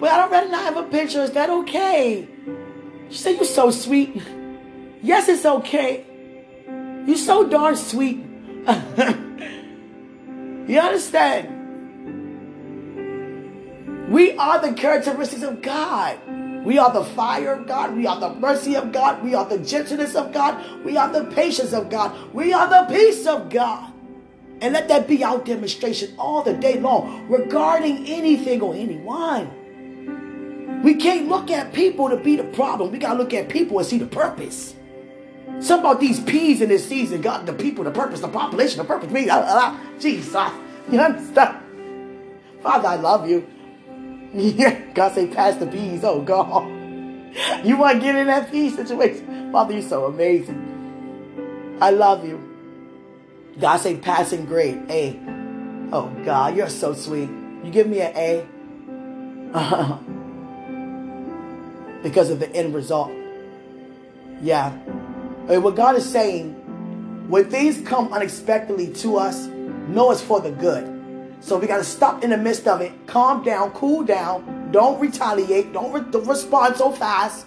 [0.00, 1.22] But I don't rather not have a picture.
[1.22, 2.26] Is that okay?
[3.08, 4.20] She said, You're so sweet.
[5.04, 6.04] Yes, it's okay.
[7.06, 8.18] You're so darn sweet.
[10.68, 11.48] you understand?
[14.08, 16.20] We are the characteristics of God.
[16.64, 17.96] We are the fire of God.
[17.96, 19.24] We are the mercy of God.
[19.24, 20.84] We are the gentleness of God.
[20.84, 22.32] We are the patience of God.
[22.32, 23.91] We are the peace of God.
[24.62, 29.50] And let that be our demonstration all the day long regarding anything or anyone.
[30.84, 32.92] We can't look at people to be the problem.
[32.92, 34.76] We got to look at people and see the purpose.
[35.58, 38.84] Some about these peas in this season, God, the people, the purpose, the population, the
[38.84, 39.10] purpose.
[39.10, 40.52] Me, uh, Jesus.
[40.90, 41.58] You understand?
[42.62, 43.44] Father, I love you.
[44.32, 46.04] Yeah, God say, pass the peas.
[46.04, 46.68] Oh, God.
[47.66, 49.50] You want to get in that pea situation?
[49.50, 51.78] Father, you're so amazing.
[51.80, 52.51] I love you.
[53.60, 54.82] God say, passing grade.
[54.88, 55.18] A.
[55.92, 57.28] Oh, God, you're so sweet.
[57.62, 58.46] You give me an A.
[62.02, 63.12] because of the end result.
[64.40, 64.72] Yeah.
[65.48, 66.54] And what God is saying,
[67.28, 70.88] when things come unexpectedly to us, know it's for the good.
[71.40, 75.00] So we got to stop in the midst of it, calm down, cool down, don't
[75.00, 77.46] retaliate, don't, re- don't respond so fast.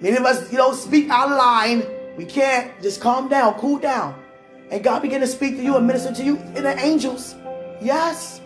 [0.00, 1.82] Many of us, you know, speak out of line.
[2.16, 2.80] We can't.
[2.82, 4.19] Just calm down, cool down.
[4.70, 7.34] And God begin to speak to you and minister to you in the angels.
[7.80, 8.40] Yes.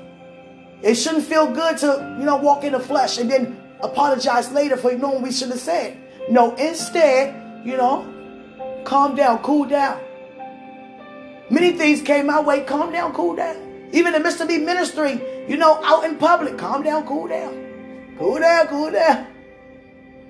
[0.83, 4.77] It shouldn't feel good to, you know, walk in the flesh and then apologize later
[4.77, 5.99] for knowing we should have said.
[6.31, 10.01] No, instead, you know, calm down, cool down.
[11.51, 13.89] Many things came my way, calm down, cool down.
[13.93, 14.57] Even in the midst of me
[15.47, 18.15] you know, out in public, calm down, cool down.
[18.19, 19.27] Cool down, cool down.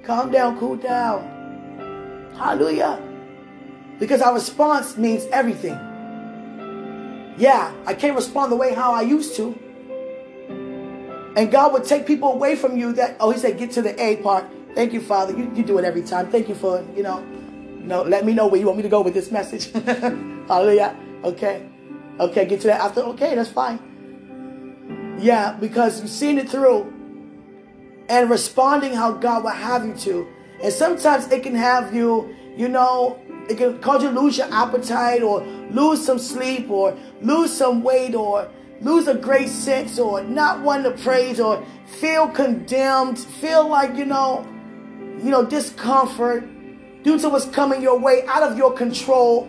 [0.03, 2.33] Calm down, cool down.
[2.37, 3.14] Hallelujah.
[3.99, 5.79] Because our response means everything.
[7.37, 9.59] Yeah, I can't respond the way how I used to.
[11.37, 14.01] And God would take people away from you that, oh, he said, get to the
[14.01, 14.47] A part.
[14.75, 15.37] Thank you, Father.
[15.37, 16.31] You, you do it every time.
[16.31, 17.21] Thank you for, you know,
[17.81, 19.73] you know, let me know where you want me to go with this message.
[20.49, 20.97] Hallelujah.
[21.25, 21.69] Okay.
[22.21, 23.01] Okay, get to that after.
[23.01, 25.17] Okay, that's fine.
[25.21, 26.93] Yeah, because you've seen it through
[28.09, 30.29] and responding how God would have you to.
[30.63, 34.53] And sometimes it can have you, you know, it can cause you to lose your
[34.53, 38.49] appetite or lose some sleep or lose some weight or
[38.81, 44.05] lose a great sense or not want to praise or feel condemned, feel like, you
[44.05, 44.47] know,
[45.23, 46.45] you know, discomfort
[47.03, 49.49] due to what's coming your way out of your control.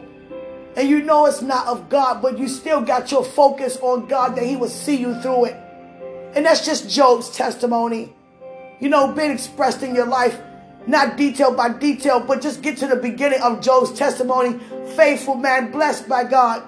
[0.75, 4.36] And you know it's not of God, but you still got your focus on God
[4.36, 5.55] that He will see you through it.
[6.36, 8.13] And that's just Job's testimony.
[8.81, 10.38] You know, being expressed in your life,
[10.88, 14.60] not detail by detail, but just get to the beginning of Job's testimony.
[14.95, 16.67] Faithful man, blessed by God.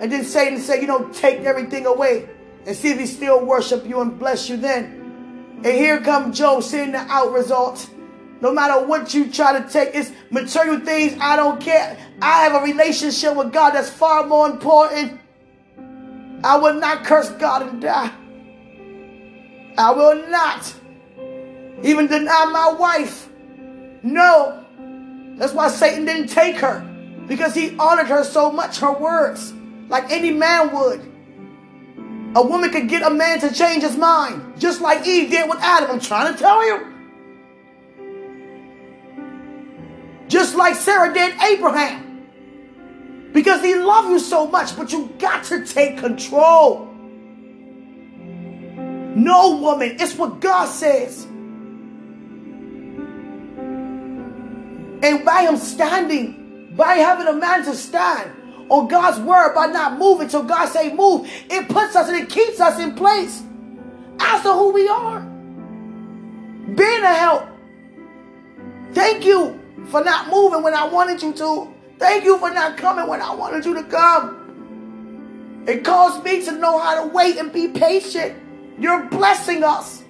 [0.00, 2.28] And then Satan said, you know, take everything away
[2.66, 5.60] and see if he still worship you and bless you then.
[5.64, 7.88] And here comes Job seeing the out result.
[8.40, 11.16] No matter what you try to take, it's material things.
[11.20, 11.96] I don't care.
[12.20, 15.20] I have a relationship with God that's far more important.
[16.42, 18.10] I will not curse God and die.
[19.78, 20.74] I will not
[21.84, 23.28] even deny my wife.
[24.02, 24.64] No.
[25.36, 26.80] That's why Satan didn't take her
[27.26, 29.52] because he honored her so much, her words
[29.92, 31.00] like any man would.
[32.34, 35.58] A woman could get a man to change his mind, just like Eve did with
[35.60, 35.90] Adam.
[35.90, 36.86] I'm trying to tell you.
[40.28, 42.22] Just like Sarah did Abraham.
[43.34, 46.86] Because he loved you so much, but you got to take control.
[49.14, 49.96] No woman.
[50.00, 51.26] It's what God says.
[55.02, 58.30] And by him standing, by having a man to stand
[58.68, 62.30] on God's word, by not moving till God say move, it puts us and it
[62.30, 63.42] keeps us in place
[64.20, 65.20] as to who we are.
[65.20, 67.48] Being a help.
[68.92, 71.74] Thank you for not moving when I wanted you to.
[71.98, 75.64] Thank you for not coming when I wanted you to come.
[75.66, 78.36] It caused me to know how to wait and be patient.
[78.78, 80.04] You're blessing us.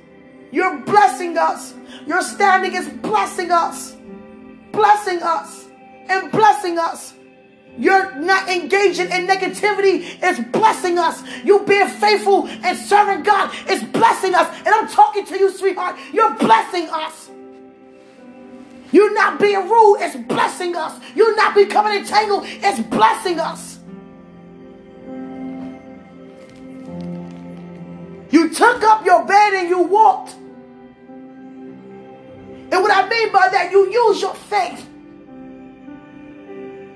[0.50, 1.74] You're blessing us.
[2.06, 3.96] Your standing is blessing us
[4.72, 5.66] blessing us
[6.08, 7.14] and blessing us.
[7.78, 11.22] You're not engaging in negativity It's blessing us.
[11.42, 14.48] You being faithful and serving God is blessing us.
[14.58, 15.96] And I'm talking to you, sweetheart.
[16.12, 17.30] You're blessing us.
[18.90, 19.98] You're not being rude.
[20.00, 21.00] It's blessing us.
[21.14, 22.44] You're not becoming entangled.
[22.46, 23.78] It's blessing us.
[28.30, 30.36] You took up your bed and you walked.
[32.72, 34.88] And what I mean by that, you use your faith.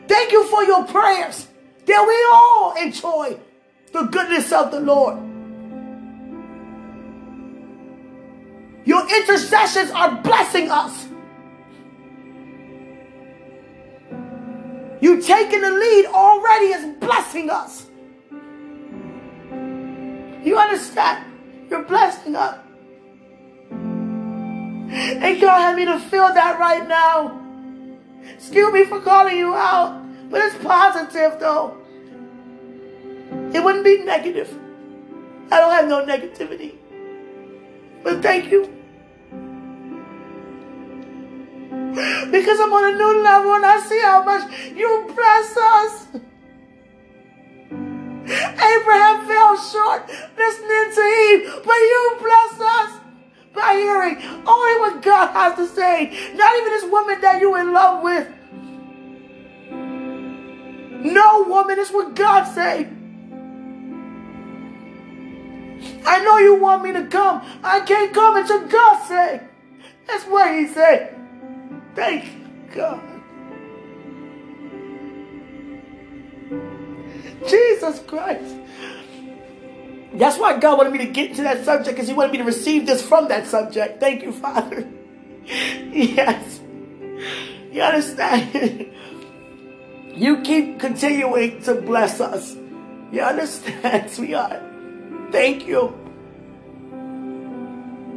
[0.08, 1.48] Thank you for your prayers
[1.84, 3.38] that we all enjoy
[3.92, 5.18] the goodness of the Lord.
[8.86, 11.08] Your intercessions are blessing us.
[15.02, 17.86] You taking the lead already is blessing us.
[20.42, 21.68] You understand?
[21.68, 22.65] You're blessing us.
[24.88, 27.40] And God had me to feel that right now.
[28.34, 31.76] Excuse me for calling you out, but it's positive though.
[33.52, 34.56] It wouldn't be negative.
[35.50, 36.74] I don't have no negativity.
[38.02, 38.72] But thank you.
[42.30, 46.06] Because I'm on a new level and I see how much you bless us.
[48.28, 53.05] Abraham fell short listening to Eve, but you bless us
[53.56, 56.32] by hearing only what God has to say.
[56.34, 58.28] Not even this woman that you're in love with.
[61.00, 62.88] No woman is what God say.
[66.04, 67.42] I know you want me to come.
[67.62, 69.40] I can't come until God say.
[70.06, 71.16] That's what he said.
[71.94, 72.24] Thank
[72.74, 73.02] God.
[77.48, 78.56] Jesus Christ.
[80.16, 82.44] That's why God wanted me to get to that subject because He wanted me to
[82.44, 84.00] receive this from that subject.
[84.00, 84.88] Thank you, Father.
[85.44, 86.60] yes.
[87.70, 88.90] You understand?
[90.14, 92.56] you keep continuing to bless us.
[93.12, 94.62] You understand, sweetheart?
[95.30, 95.94] Thank you.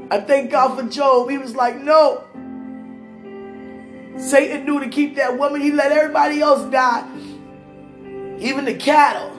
[0.10, 1.30] I thank God for Job.
[1.30, 2.24] He was like, no.
[4.18, 5.62] Satan knew to keep that woman.
[5.62, 7.08] He let everybody else die.
[8.40, 9.38] Even the cattle.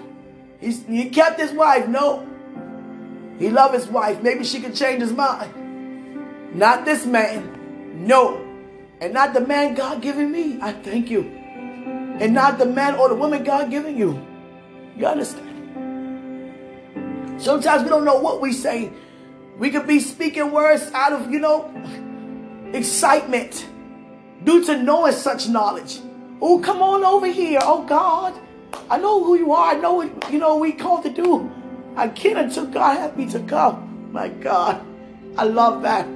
[0.60, 1.88] He's, he kept his wife.
[1.88, 2.29] No.
[3.40, 4.22] He loved his wife.
[4.22, 6.54] Maybe she could change his mind.
[6.54, 8.06] Not this man.
[8.06, 8.46] No.
[9.00, 10.58] And not the man God given me.
[10.60, 11.22] I thank you.
[12.20, 14.20] And not the man or the woman God giving you.
[14.94, 15.48] You understand?
[17.38, 18.92] Sometimes we don't know what we say.
[19.56, 21.72] We could be speaking words out of, you know,
[22.74, 23.66] excitement
[24.44, 26.00] due to knowing such knowledge.
[26.42, 27.60] Oh, come on over here.
[27.62, 28.38] Oh, God.
[28.90, 29.74] I know who you are.
[29.74, 31.50] I know what, you know, we called to do.
[31.96, 34.12] I can't until God have me to come.
[34.12, 34.84] My God,
[35.36, 36.06] I love that.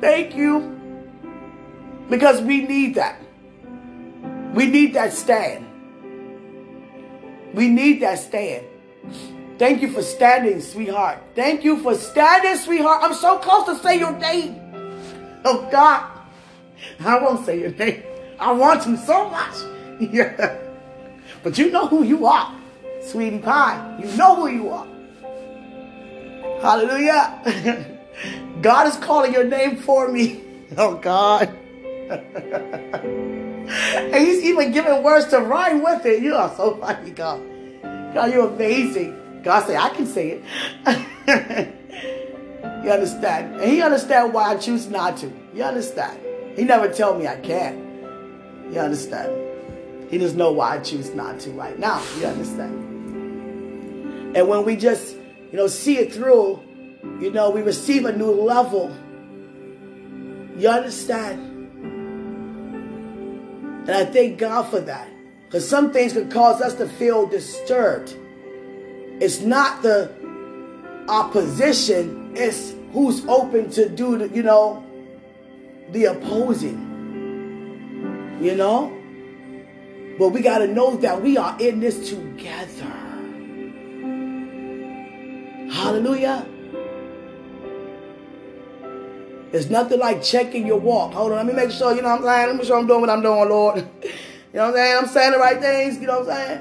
[0.00, 0.76] Thank you.
[2.08, 3.20] Because we need that.
[4.54, 5.66] We need that stand.
[7.54, 8.66] We need that stand.
[9.58, 11.18] Thank you for standing, sweetheart.
[11.34, 13.00] Thank you for standing, sweetheart.
[13.02, 14.60] I'm so close to say your name.
[15.44, 16.08] Oh, God.
[17.00, 18.02] I won't say your name.
[18.38, 19.54] I want you so much.
[20.12, 20.56] Yeah.
[21.42, 22.54] But you know who you are,
[23.02, 23.98] sweetie pie.
[24.00, 24.86] You know who you are.
[26.60, 27.98] Hallelujah.
[28.62, 30.44] God is calling your name for me.
[30.76, 31.48] Oh, God.
[32.10, 36.22] and he's even giving words to rhyme with it.
[36.22, 37.40] You are so funny, God.
[38.12, 39.40] God, you're amazing.
[39.42, 40.42] God say, I can say
[40.86, 41.74] it.
[42.84, 43.62] you understand?
[43.62, 45.32] And he understand why I choose not to.
[45.54, 46.20] You understand?
[46.54, 47.78] He never tell me I can't.
[48.70, 49.32] You understand?
[50.10, 52.02] He just know why I choose not to right now.
[52.18, 52.74] You understand?
[54.36, 55.16] And when we just
[55.50, 56.60] you know, see it through,
[57.20, 58.94] you know, we receive a new level.
[60.56, 61.40] You understand?
[63.88, 65.08] And I thank God for that.
[65.46, 68.14] Because some things can cause us to feel disturbed.
[69.20, 70.12] It's not the
[71.08, 74.84] opposition, it's who's open to do, the, you know,
[75.90, 76.84] the opposing.
[78.42, 78.94] You know?
[80.18, 83.07] But we got to know that we are in this together.
[85.88, 86.44] Hallelujah.
[89.54, 91.14] It's nothing like checking your walk.
[91.14, 92.46] Hold on, let me make sure, you know what I'm saying?
[92.46, 93.76] Let me make sure I'm doing what I'm doing, Lord.
[94.02, 94.10] you
[94.52, 94.98] know what I'm saying?
[94.98, 96.60] I'm saying the right things, you know what I'm saying?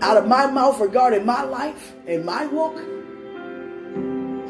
[0.00, 2.78] Out of my mouth regarding my life and my walk,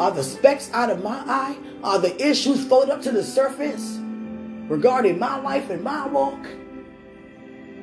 [0.01, 1.57] are the specks out of my eye?
[1.83, 3.99] Are the issues floated up to the surface
[4.69, 6.47] regarding my life and my walk?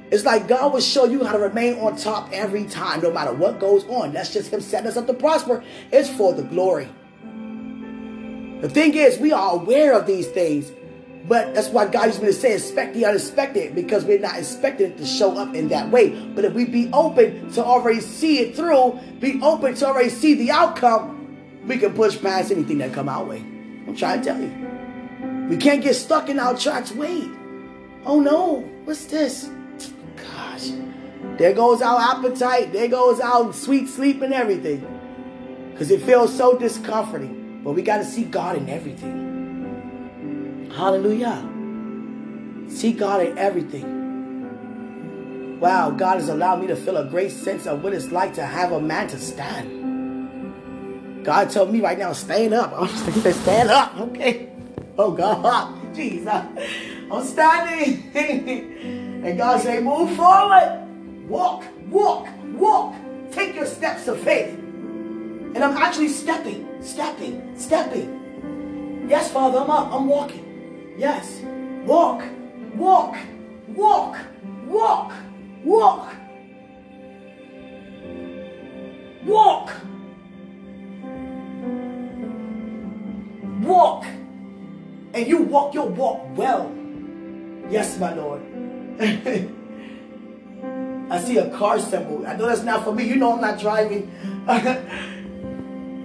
[0.10, 3.34] It's like God will show you how to remain on top every time, no matter
[3.34, 4.14] what goes on.
[4.14, 5.64] That's just Him setting us up to prosper.
[5.92, 6.88] It's for the glory.
[8.62, 10.72] The thing is, we are aware of these things,
[11.28, 14.92] but that's why God used me to say, expect the unexpected, because we're not expecting
[14.92, 16.10] it to show up in that way.
[16.10, 20.36] But if we be open to already see it through, be open to already see
[20.36, 21.38] the outcome,
[21.68, 23.40] we can push past anything that come our way.
[23.40, 25.48] I'm trying to tell you.
[25.50, 26.92] We can't get stuck in our tracks.
[26.94, 27.30] Wait.
[28.06, 29.50] Oh no, what's this?
[30.58, 30.72] Gosh.
[31.38, 32.72] There goes our appetite.
[32.74, 34.86] There goes our sweet sleep and everything.
[35.72, 37.62] Because it feels so discomforting.
[37.64, 40.72] But we got to see God in everything.
[40.76, 41.48] Hallelujah.
[42.70, 43.96] See God in everything.
[45.60, 48.46] Wow, God has allowed me to feel a great sense of what it's like to
[48.46, 49.74] have a man to stand.
[51.26, 52.74] God told me right now, stand up.
[52.76, 54.50] I'm like, stand up, okay?
[55.00, 56.28] Oh God, Jesus,
[57.12, 58.94] I'm standing.
[59.24, 60.88] and God say, move forward,
[61.28, 62.96] walk, walk, walk.
[63.32, 64.54] Take your steps of faith.
[64.54, 69.08] And I'm actually stepping, stepping, stepping.
[69.10, 70.96] Yes, Father, I'm up, I'm walking.
[70.98, 71.42] Yes,
[71.86, 72.24] walk,
[72.76, 73.16] walk,
[73.68, 74.18] walk,
[74.68, 75.14] walk,
[75.64, 76.14] walk,
[79.26, 79.72] walk.
[83.68, 84.06] walk.
[85.14, 86.74] And you walk your walk well.
[87.70, 88.42] Yes, my Lord.
[91.10, 92.26] I see a car symbol.
[92.26, 93.08] I know that's not for me.
[93.08, 94.12] You know I'm not driving.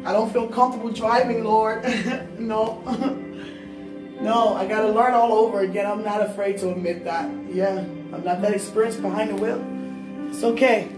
[0.04, 1.84] I don't feel comfortable driving, Lord.
[2.38, 2.82] no.
[4.20, 5.86] no, I got to learn all over again.
[5.86, 7.30] I'm not afraid to admit that.
[7.50, 9.64] Yeah, I'm not that experienced behind the wheel.
[10.28, 10.88] It's okay.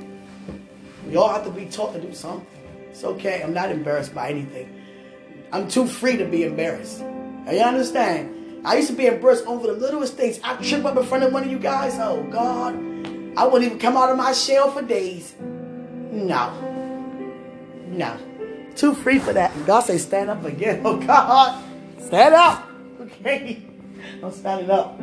[1.06, 2.46] We all have to be taught to do something.
[2.90, 3.42] It's okay.
[3.42, 4.80] I'm not embarrassed by anything.
[5.52, 7.00] I'm too free to be embarrassed.
[7.00, 8.34] Now, You understand?
[8.64, 10.40] I used to be embarrassed over the littlest things.
[10.42, 11.98] I trip up in front of one of you guys.
[11.98, 12.74] Oh God.
[13.36, 15.34] I wouldn't even come out of my shell for days.
[15.40, 16.50] No.
[17.88, 18.16] No.
[18.74, 19.52] Too free for that.
[19.66, 20.80] God say stand up again.
[20.84, 21.62] Oh God.
[21.98, 22.68] Stand up.
[23.00, 23.62] Okay.
[24.22, 24.98] I'm standing up.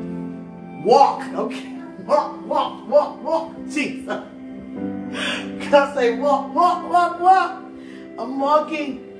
[0.84, 1.22] Walk.
[1.34, 1.78] Okay.
[2.05, 3.55] Walk, walk, walk, walk.
[3.70, 4.24] Jesus.
[5.70, 7.64] God say walk, walk, walk, walk.
[8.18, 9.11] I'm walking.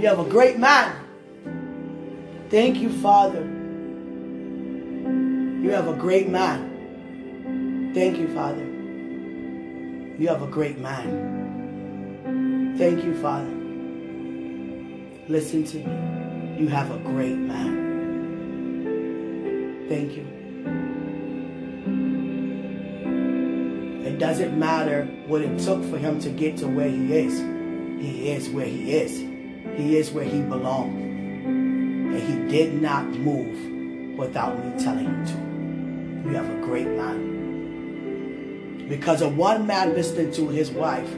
[0.00, 0.96] You have a great man.
[2.48, 3.42] Thank you, Father.
[5.62, 7.92] You have a great man.
[7.92, 8.64] Thank you, Father.
[10.18, 12.74] You have a great man.
[12.78, 13.50] Thank you, Father.
[15.28, 16.58] Listen to me.
[16.58, 17.76] You have a great man.
[19.86, 20.26] Thank you.
[24.06, 27.38] It doesn't matter what it took for him to get to where he is.
[28.00, 29.29] He is where he is.
[29.80, 30.94] He is where he belongs.
[30.94, 35.32] And he did not move without me telling him to.
[36.28, 37.30] You have a great man.
[38.88, 41.08] Because of one man listening to his wife,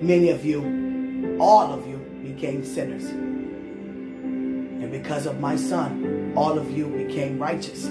[0.00, 3.06] many of you, all of you, became sinners.
[3.06, 7.84] And because of my son, all of you became righteous.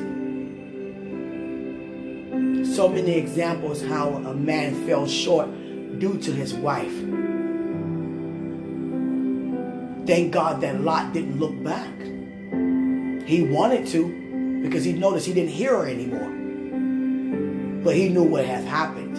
[2.75, 5.49] So many examples how a man fell short
[5.99, 6.93] due to his wife.
[10.07, 11.91] Thank God that Lot didn't look back.
[13.27, 16.31] He wanted to because he noticed he didn't hear her anymore.
[17.83, 19.17] But he knew what had happened.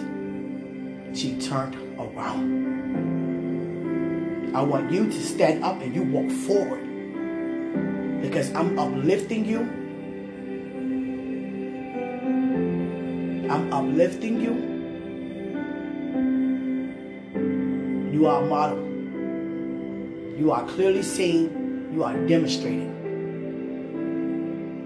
[1.15, 2.57] She turned around.
[4.55, 6.83] I want you to stand up and you walk forward
[8.23, 9.59] because I'm uplifting you.
[13.47, 14.55] I'm uplifting you.
[18.11, 18.88] You are a model.
[20.39, 22.89] You are clearly seeing, you are demonstrating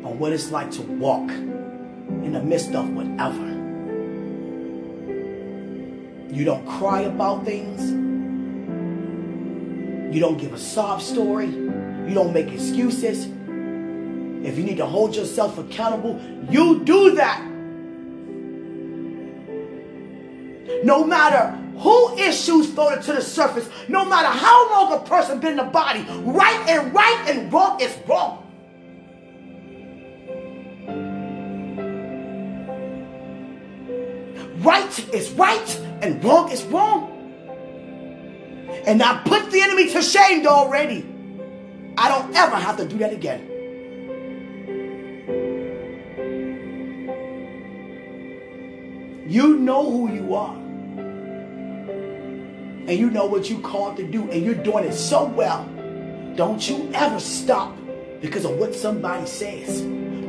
[0.03, 3.45] on what it's like to walk in the midst of whatever.
[6.33, 7.91] You don't cry about things.
[10.15, 11.49] You don't give a sob story.
[11.49, 13.25] You don't make excuses.
[13.25, 17.47] If you need to hold yourself accountable, you do that.
[20.83, 25.51] No matter who issues floated to the surface, no matter how long a person been
[25.51, 28.43] in the body, right and right and wrong is wrong.
[34.63, 37.09] right is right and wrong is wrong.
[38.85, 41.05] And I put the enemy to shame already.
[41.97, 43.49] I don't ever have to do that again.
[49.27, 50.62] You know who you are.
[52.87, 54.29] And you know what you're called to do.
[54.29, 55.65] And you're doing it so well.
[56.35, 57.77] Don't you ever stop
[58.21, 59.81] because of what somebody says.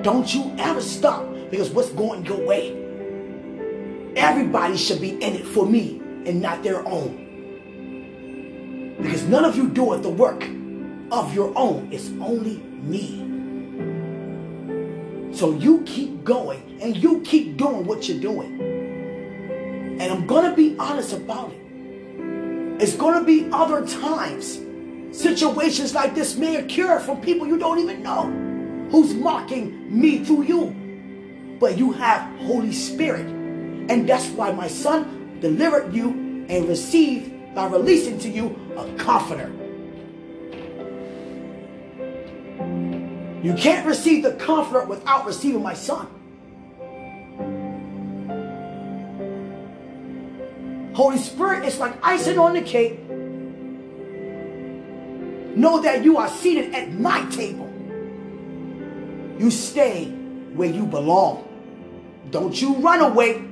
[0.02, 2.72] Don't you ever stop because what's going your way.
[4.16, 7.22] Everybody should be in it for me and not their own.
[9.00, 10.44] Because none of you do it the work
[11.10, 11.88] of your own.
[11.90, 13.22] It's only me.
[15.34, 18.60] So you keep going and you keep doing what you're doing.
[20.00, 21.63] And I'm going to be honest about it.
[22.84, 24.60] It's going to be other times.
[25.18, 28.24] Situations like this may occur from people you don't even know
[28.90, 31.56] who's mocking me through you.
[31.58, 33.24] But you have Holy Spirit.
[33.24, 36.10] And that's why my son delivered you
[36.50, 39.50] and received by releasing to you a comforter.
[43.42, 46.06] You can't receive the comforter without receiving my son.
[50.94, 53.00] Holy Spirit is like icing on the cake.
[55.56, 57.68] Know that you are seated at my table.
[59.38, 60.06] You stay
[60.54, 61.48] where you belong.
[62.30, 63.42] Don't you run away.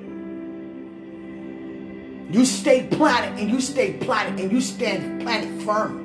[2.33, 6.01] You stay planted and you stay planted and you stand planted firm.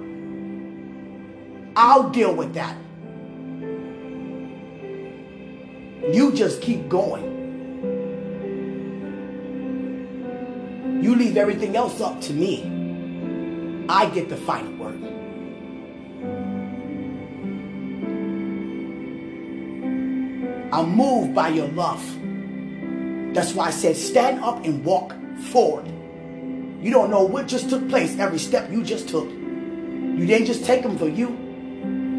[1.76, 2.76] I'll deal with that.
[6.12, 7.37] You just keep going.
[11.02, 13.86] You leave everything else up to me.
[13.90, 15.04] I get the final word.
[20.74, 22.04] I'm moved by your love.
[23.34, 25.16] That's why I said stand up and walk
[25.52, 25.88] forward.
[26.82, 29.30] You don't know what just took place every step you just took.
[29.30, 31.30] You didn't just take them for you.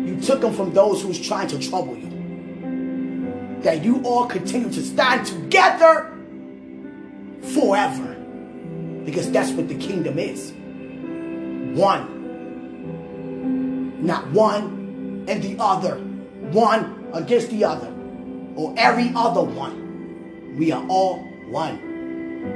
[0.07, 3.61] You took them from those who's trying to trouble you.
[3.62, 6.16] That you all continue to stand together
[7.43, 8.08] forever.
[9.09, 10.53] Because that's what the kingdom is.
[11.75, 12.05] One.
[14.05, 15.97] Not one and the other.
[16.53, 17.91] One against the other.
[18.55, 20.57] Or every other one.
[20.59, 21.79] We are all one.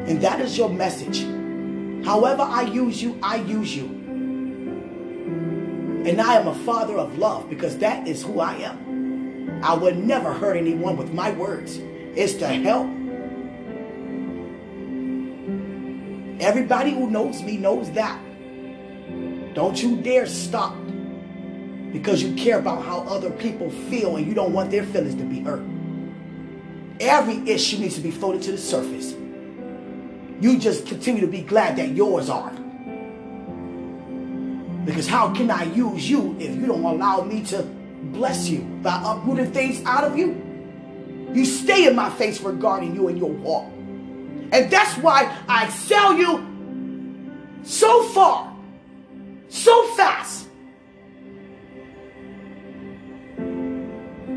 [0.07, 1.25] And that is your message.
[2.05, 3.87] However I use you, I use you.
[6.05, 9.63] And I am a father of love because that is who I am.
[9.65, 11.79] I would never hurt anyone with my words.
[12.15, 12.89] It's to help
[16.43, 18.21] Everybody who knows me knows that.
[19.55, 20.75] Don't you dare stop
[21.93, 25.23] because you care about how other people feel and you don't want their feelings to
[25.23, 25.63] be hurt.
[26.99, 29.15] Every issue needs to be floated to the surface.
[30.41, 32.59] You just continue to be glad that yours aren't.
[34.85, 39.01] Because how can I use you if you don't allow me to bless you by
[39.05, 40.43] uprooting things out of you?
[41.33, 43.72] You stay in my face regarding you and your walk.
[44.53, 46.47] And that's why I sell you
[47.63, 48.55] so far,
[49.49, 50.47] so fast.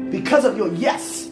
[0.10, 1.30] Because of your yes.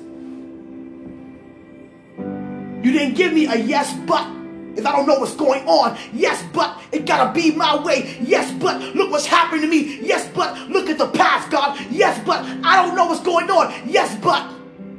[2.18, 4.28] You didn't give me a yes, but
[4.76, 8.18] if I don't know what's going on, yes, but it gotta be my way.
[8.22, 10.00] Yes, but look what's happening to me.
[10.02, 11.80] Yes, but look at the past, God.
[11.90, 13.74] Yes, but I don't know what's going on.
[13.88, 14.52] Yes, but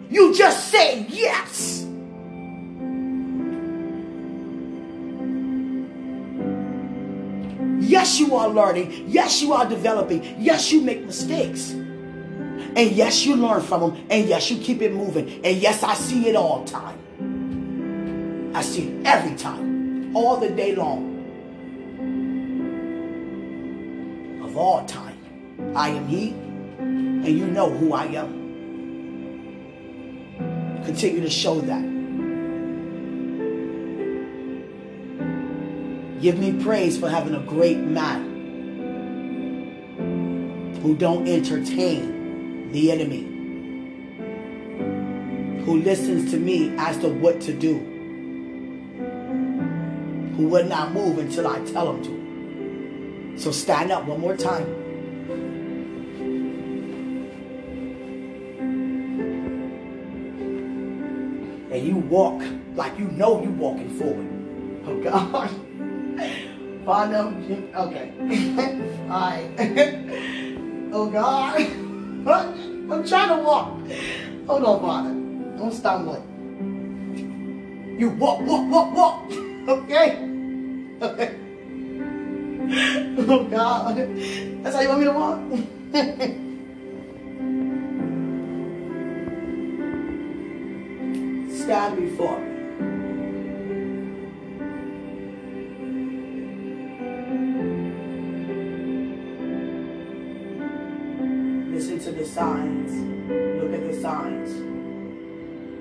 [0.09, 1.84] you just say yes.
[7.81, 9.05] Yes, you are learning.
[9.09, 10.41] Yes, you are developing.
[10.41, 11.71] Yes, you make mistakes.
[11.71, 14.07] And yes, you learn from them.
[14.11, 15.45] And yes, you keep it moving.
[15.45, 16.99] And yes, I see it all time.
[18.55, 21.13] I see it every time, all the day long.
[24.45, 25.19] Of all time,
[25.75, 26.31] I am He,
[26.79, 28.45] and you know who I am.
[30.85, 31.94] Continue to show that.
[36.25, 38.33] Give me praise for having a great man
[40.81, 43.25] who don't entertain the enemy.
[45.67, 47.75] Who listens to me as to what to do.
[50.39, 53.39] Who would not move until I tell him to.
[53.39, 54.65] So stand up one more time.
[61.71, 62.43] And you walk
[62.77, 64.31] like you know you're walking forward.
[64.87, 65.64] Oh God.
[66.85, 67.33] Father,
[67.75, 68.13] okay.
[69.09, 69.51] Alright.
[70.93, 71.61] oh God.
[72.91, 73.79] I'm trying to walk.
[74.47, 75.11] Hold on, Father.
[75.59, 76.23] Don't stumble.
[77.99, 79.33] You walk, walk, walk, walk.
[79.69, 80.19] Okay?
[81.01, 81.35] Okay.
[83.27, 83.97] Oh God.
[84.63, 85.41] That's how you want me to walk?
[91.51, 92.54] Stand before me.
[104.05, 104.51] Signs.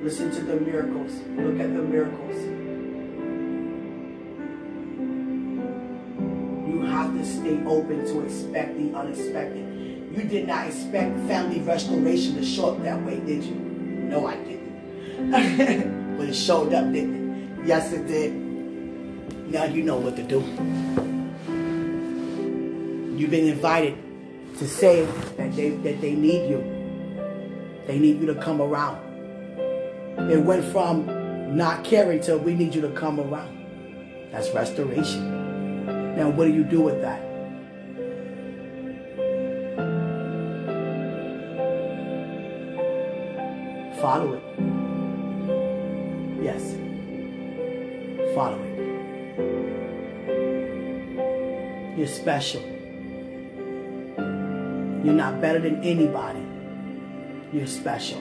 [0.02, 1.12] Listen to the miracles.
[1.36, 2.38] Look at the miracles.
[6.70, 9.66] You have to stay open to expect the unexpected.
[10.16, 13.56] You did not expect family restoration to show up that way, did you?
[13.56, 16.18] No, I didn't.
[16.18, 17.68] but it showed up, didn't it?
[17.68, 18.32] Yes, it did.
[19.52, 20.40] Now you know what to do.
[23.20, 23.98] You've been invited
[24.60, 25.04] to say
[25.36, 26.73] that they that they need you.
[27.88, 29.00] They need you to come around.
[30.32, 34.30] It went from not caring to we need you to come around.
[34.32, 36.16] That's restoration.
[36.16, 37.22] Now what do you do with that?
[44.00, 44.44] Follow it.
[46.44, 46.76] Yes.
[48.36, 48.74] Follow it.
[51.98, 52.62] You're special.
[55.04, 56.43] You're not better than anybody.
[57.54, 58.20] You're special.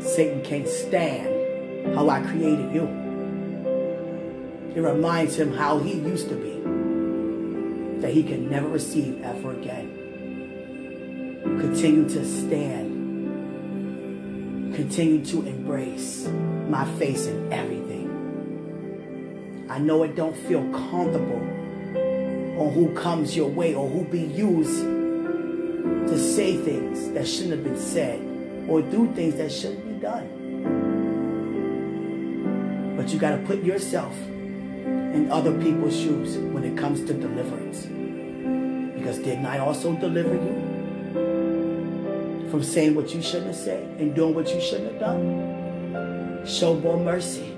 [0.00, 2.84] Satan can't stand how I created you.
[4.74, 6.62] It reminds him how he used to be,
[8.00, 9.98] that he can never receive ever again.
[11.60, 12.96] Continue to stand.
[14.74, 16.26] Continue to embrace
[16.70, 18.08] my face in everything.
[19.68, 21.42] I know it don't feel comfortable
[22.58, 24.99] on who comes your way or who be used
[26.10, 28.20] to say things that shouldn't have been said
[28.68, 30.26] or do things that shouldn't be done.
[32.96, 37.86] But you got to put yourself in other people's shoes when it comes to deliverance.
[38.98, 40.68] Because didn't I also deliver you
[42.50, 46.44] from saying what you shouldn't have said and doing what you shouldn't have done?
[46.44, 47.56] Show more mercy.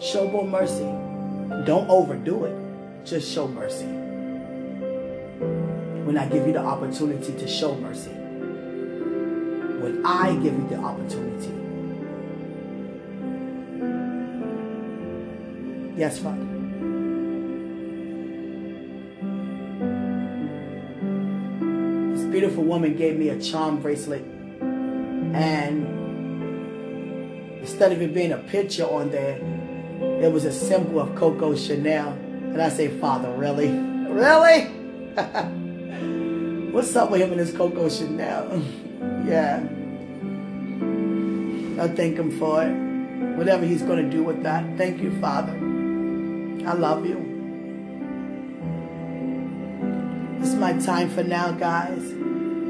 [0.00, 0.86] Show more mercy.
[1.66, 2.56] Don't overdo it.
[3.04, 4.05] Just show mercy.
[6.06, 8.10] When I give you the opportunity to show mercy.
[9.82, 11.52] When I give you the opportunity.
[15.96, 16.44] Yes, Father.
[22.14, 24.22] This beautiful woman gave me a charm bracelet.
[25.34, 25.88] And
[27.58, 29.38] instead of it being a picture on there,
[30.22, 32.10] it was a symbol of Coco Chanel.
[32.12, 33.68] And I say, Father, really?
[34.16, 34.70] Really?
[36.76, 38.50] What's up with him and his Coco Chanel?
[39.24, 39.66] yeah.
[41.82, 42.70] I thank him for it.
[43.38, 44.76] Whatever he's going to do with that.
[44.76, 45.52] Thank you, Father.
[45.54, 47.16] I love you.
[50.42, 52.12] It's my time for now, guys.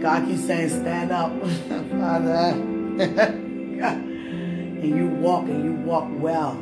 [0.01, 1.33] God keeps saying, stand up,
[1.91, 2.55] Father.
[3.83, 6.53] and you walk and you walk well.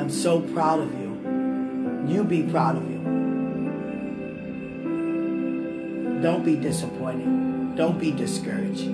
[0.00, 1.10] I'm so proud of you.
[2.08, 2.99] You be proud of you.
[6.22, 7.76] Don't be disappointed.
[7.76, 8.84] Don't be discouraged.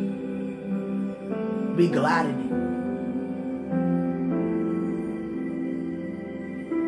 [1.77, 2.41] Be glad in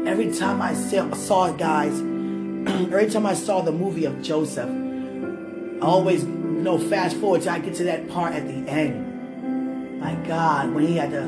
[0.04, 0.08] it.
[0.08, 2.00] Every time I saw it, guys,
[2.92, 7.52] every time I saw the movie of Joseph, I always, you know, fast forward till
[7.52, 10.00] I get to that part at the end.
[10.00, 11.24] My God, when he had to,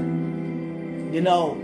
[1.12, 1.56] you know,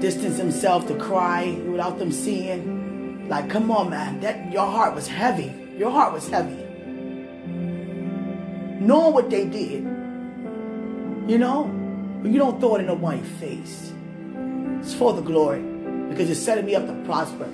[0.00, 3.26] distance himself to cry without them seeing.
[3.28, 4.20] Like, come on, man.
[4.20, 5.52] That your heart was heavy.
[5.78, 6.59] Your heart was heavy.
[8.80, 9.84] Knowing what they did.
[11.30, 11.64] You know?
[12.22, 13.92] But you don't throw it in nobody's face.
[14.80, 15.60] It's for the glory.
[16.08, 17.48] Because you're setting me up to prosper.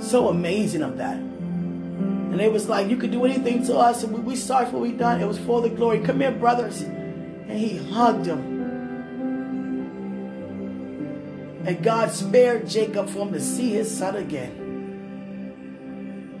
[0.00, 1.16] So amazing of that.
[1.16, 4.02] And it was like, you could do anything to us.
[4.02, 5.20] And we, we sorry for what we done.
[5.20, 6.00] It was for the glory.
[6.00, 6.80] Come here, brothers.
[6.82, 8.52] And he hugged him.
[11.64, 14.62] And God spared Jacob from to see his son again.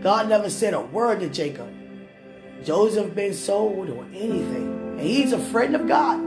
[0.02, 1.72] God never said a word to Jacob.
[2.62, 4.96] Joseph been sold or anything.
[4.98, 6.20] And he's a friend of God.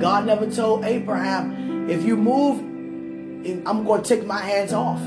[0.00, 2.60] God never told Abraham, if you move,
[3.66, 5.00] I'm going to take my hands off.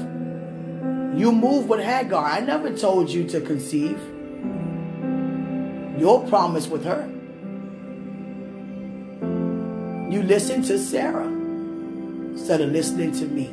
[1.17, 2.23] You move with Hagar.
[2.23, 3.99] I never told you to conceive.
[5.99, 7.09] Your promise with her.
[10.11, 13.47] You listen to Sarah instead of listening to me.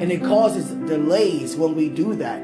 [0.00, 2.40] And it causes delays when we do that.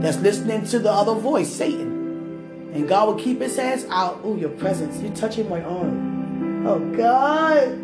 [0.00, 2.70] That's listening to the other voice, Satan.
[2.72, 4.20] And God will keep his hands out.
[4.22, 5.00] Oh, your presence.
[5.00, 6.66] You're touching my arm.
[6.66, 7.78] Oh, God.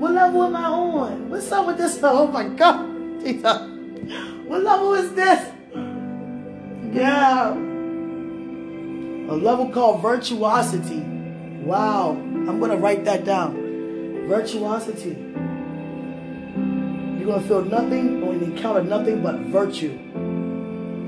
[0.00, 1.28] What level am I on?
[1.30, 1.98] What's up with this?
[2.02, 3.20] Oh, my God.
[3.20, 3.44] Jesus.
[4.46, 5.52] What level is this?
[6.92, 7.52] Yeah.
[7.52, 11.00] A level called virtuosity.
[11.62, 12.10] Wow.
[12.10, 14.26] I'm going to write that down.
[14.26, 15.16] Virtuosity.
[17.18, 19.98] You're going to feel nothing or encounter nothing but virtue.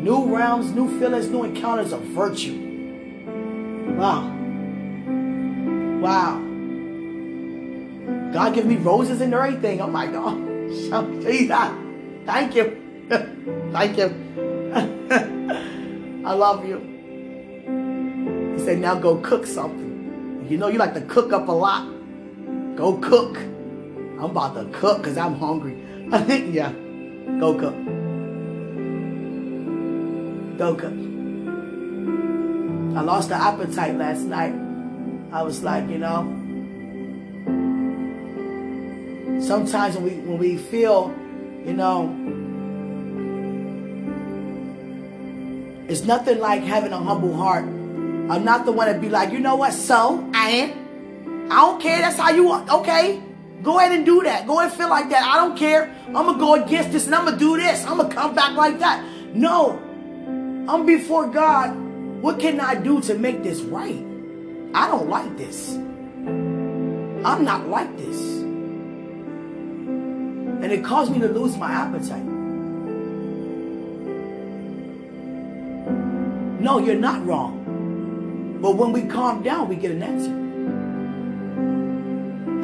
[0.02, 2.58] New realms, new feelings, new encounters of virtue.
[3.96, 4.36] Wow.
[6.00, 6.38] Wow.
[8.32, 9.80] God give me roses and everything.
[9.80, 10.38] Oh my God.
[11.22, 11.56] Jesus.
[12.26, 13.06] Thank you.
[13.70, 14.10] Thank you.
[16.26, 16.78] I love you.
[18.56, 20.44] He said, now go cook something.
[20.48, 21.86] You know you like to cook up a lot.
[22.74, 23.36] Go cook.
[23.36, 25.80] I'm about to cook because I'm hungry.
[26.50, 26.72] yeah.
[27.38, 27.91] Go cook.
[30.58, 30.84] Cook.
[32.96, 34.54] I lost the appetite last night.
[35.32, 36.22] I was like, you know,
[39.40, 41.12] sometimes when we when we feel,
[41.64, 42.06] you know,
[45.88, 47.64] it's nothing like having a humble heart.
[47.64, 50.76] I'm not the one to be like, you know what, so I ain't.
[51.50, 51.98] I don't care.
[51.98, 52.70] That's how you want.
[52.70, 53.20] Okay,
[53.62, 54.46] go ahead and do that.
[54.46, 55.24] Go ahead and feel like that.
[55.24, 55.92] I don't care.
[56.06, 57.84] I'm gonna go against this and I'm gonna do this.
[57.84, 59.04] I'm gonna come back like that.
[59.34, 59.81] No,
[60.68, 61.76] I'm before God
[62.22, 64.06] what can I do to make this right?
[64.74, 65.74] I don't like this.
[65.74, 68.16] I'm not like this.
[70.62, 72.22] And it caused me to lose my appetite.
[76.62, 78.60] No, you're not wrong.
[78.62, 80.30] But when we calm down, we get an answer.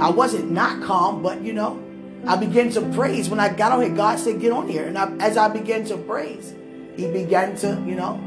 [0.01, 1.83] I wasn't not calm, but you know,
[2.29, 3.29] I began to praise.
[3.29, 4.85] When I got on here, God said, get on here.
[4.85, 6.55] And I, as I began to praise,
[6.99, 8.19] he began to, you know,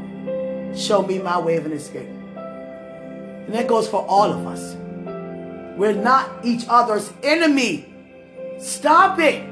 [0.74, 2.08] show me my way of an escape.
[2.08, 4.76] And that goes for all of us.
[5.76, 7.92] We're not each other's enemy.
[8.58, 9.44] Stop it.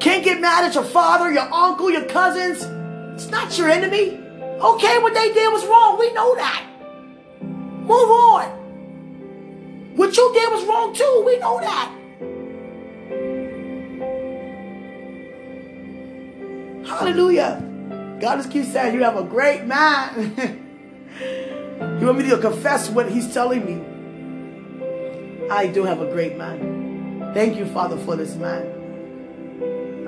[0.00, 2.62] Can't get mad at your father, your uncle, your cousins.
[3.14, 4.20] It's not your enemy.
[4.60, 5.98] Okay, what they did was wrong.
[5.98, 6.62] We know that.
[7.40, 8.48] Move on.
[9.96, 11.22] What you did was wrong too.
[11.24, 11.90] We know that.
[16.86, 17.62] Hallelujah.
[18.20, 20.36] God just keeps saying, You have a great mind.
[21.20, 23.82] you want me to confess what He's telling me?
[25.50, 27.34] I do have a great mind.
[27.34, 28.72] Thank you, Father, for this mind.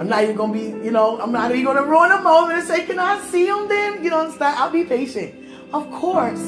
[0.01, 2.67] I'm not even to be, you know, I'm not even to ruin a moment and
[2.67, 4.05] say, Can I see Him then?
[4.05, 4.35] You know?
[4.41, 5.35] I'll be patient.
[5.73, 6.41] Of course.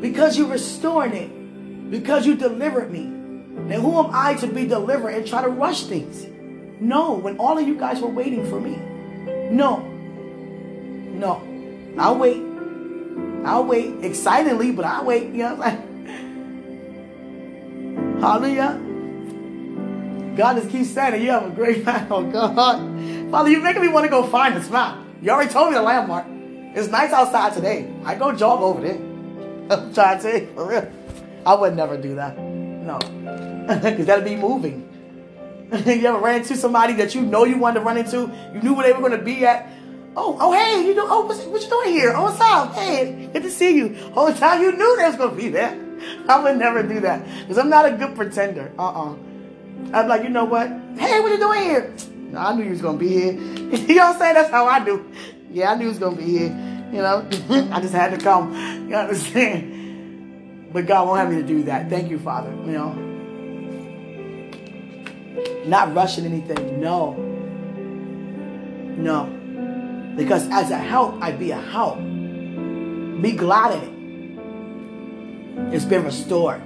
[0.00, 1.90] Because you're restoring it.
[1.90, 3.02] Because you delivered me.
[3.02, 6.26] And who am I to be delivered and try to rush things?
[6.80, 8.80] No, when all of you guys were waiting for me.
[9.52, 11.42] No, no.
[11.98, 12.42] I'll wait.
[13.44, 15.24] I'll wait excitedly, but I'll wait.
[15.24, 16.38] You know what I'm saying?
[18.20, 18.80] Hallelujah.
[20.36, 22.06] God just keeps saying You have a great man.
[22.10, 22.78] Oh, God.
[23.30, 25.04] Father, you're making me want to go find the spot.
[25.20, 26.24] You already told me the landmark.
[26.74, 27.92] It's nice outside today.
[28.04, 28.96] I go jog over there.
[29.70, 30.90] I'm trying to say, for real.
[31.44, 32.38] I would never do that.
[32.38, 32.98] No.
[33.66, 34.88] Because that'd be moving.
[35.86, 38.30] you ever ran into somebody that you know you wanted to run into?
[38.52, 39.66] You knew where they were going to be at?
[40.14, 42.12] Oh, oh, hey, you know, oh, what, what you doing here?
[42.14, 42.74] Oh, what's up?
[42.74, 43.96] Hey, good to see you.
[44.14, 45.78] Oh, Whole time you knew they was gonna be there.
[46.28, 48.70] I would never do that because I'm not a good pretender.
[48.78, 49.14] Uh-uh.
[49.14, 50.68] Be like, you know what?
[50.98, 51.94] Hey, what you doing here?
[52.30, 53.32] No, I knew you was gonna be here.
[53.32, 54.34] you know what I'm saying?
[54.34, 55.10] That's how I do.
[55.50, 56.48] Yeah, I knew he was gonna be here.
[56.92, 57.26] You know,
[57.72, 58.88] I just had to come.
[58.90, 60.70] You understand?
[60.74, 61.88] But God won't have me to do that.
[61.88, 62.50] Thank you, Father.
[62.50, 63.11] You know,
[65.66, 66.80] not rushing anything.
[66.80, 67.12] No.
[68.96, 69.26] No.
[70.16, 71.98] Because as a help, I be a help.
[71.98, 75.74] Be glad in it.
[75.74, 76.60] It's been restored.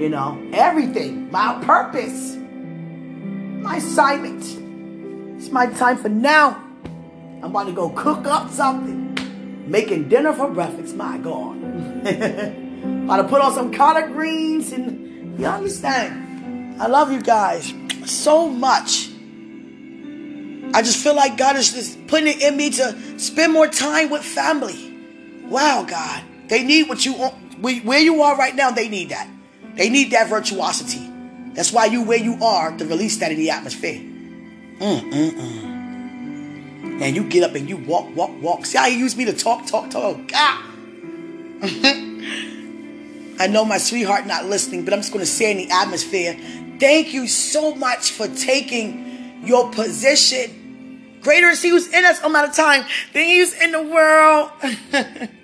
[0.00, 4.44] You know, everything, my purpose, my assignment.
[5.38, 6.64] It's my time for now.
[7.42, 9.06] I'm about to go cook up something.
[9.68, 11.56] Making dinner for breakfast, my God.
[12.04, 16.27] about to put on some collard greens and you understand.
[16.78, 17.72] I love you guys
[18.06, 19.10] so much.
[20.74, 24.10] I just feel like God is just putting it in me to spend more time
[24.10, 24.94] with family.
[25.44, 26.22] Wow, God.
[26.48, 29.28] They need what you where you are right now, they need that.
[29.74, 31.10] They need that virtuosity.
[31.54, 33.98] That's why you where you are to release that in the atmosphere.
[33.98, 37.02] Mm, mm, mm.
[37.02, 38.66] And you get up and you walk, walk, walk.
[38.66, 40.28] See how you use me to talk, talk, talk.
[40.28, 40.64] God.
[43.40, 46.36] I know my sweetheart not listening, but I'm just going to say in the atmosphere,
[46.78, 50.58] thank you so much for taking your position
[51.20, 54.50] Greater is he who's in us amount of time than he who's in the world.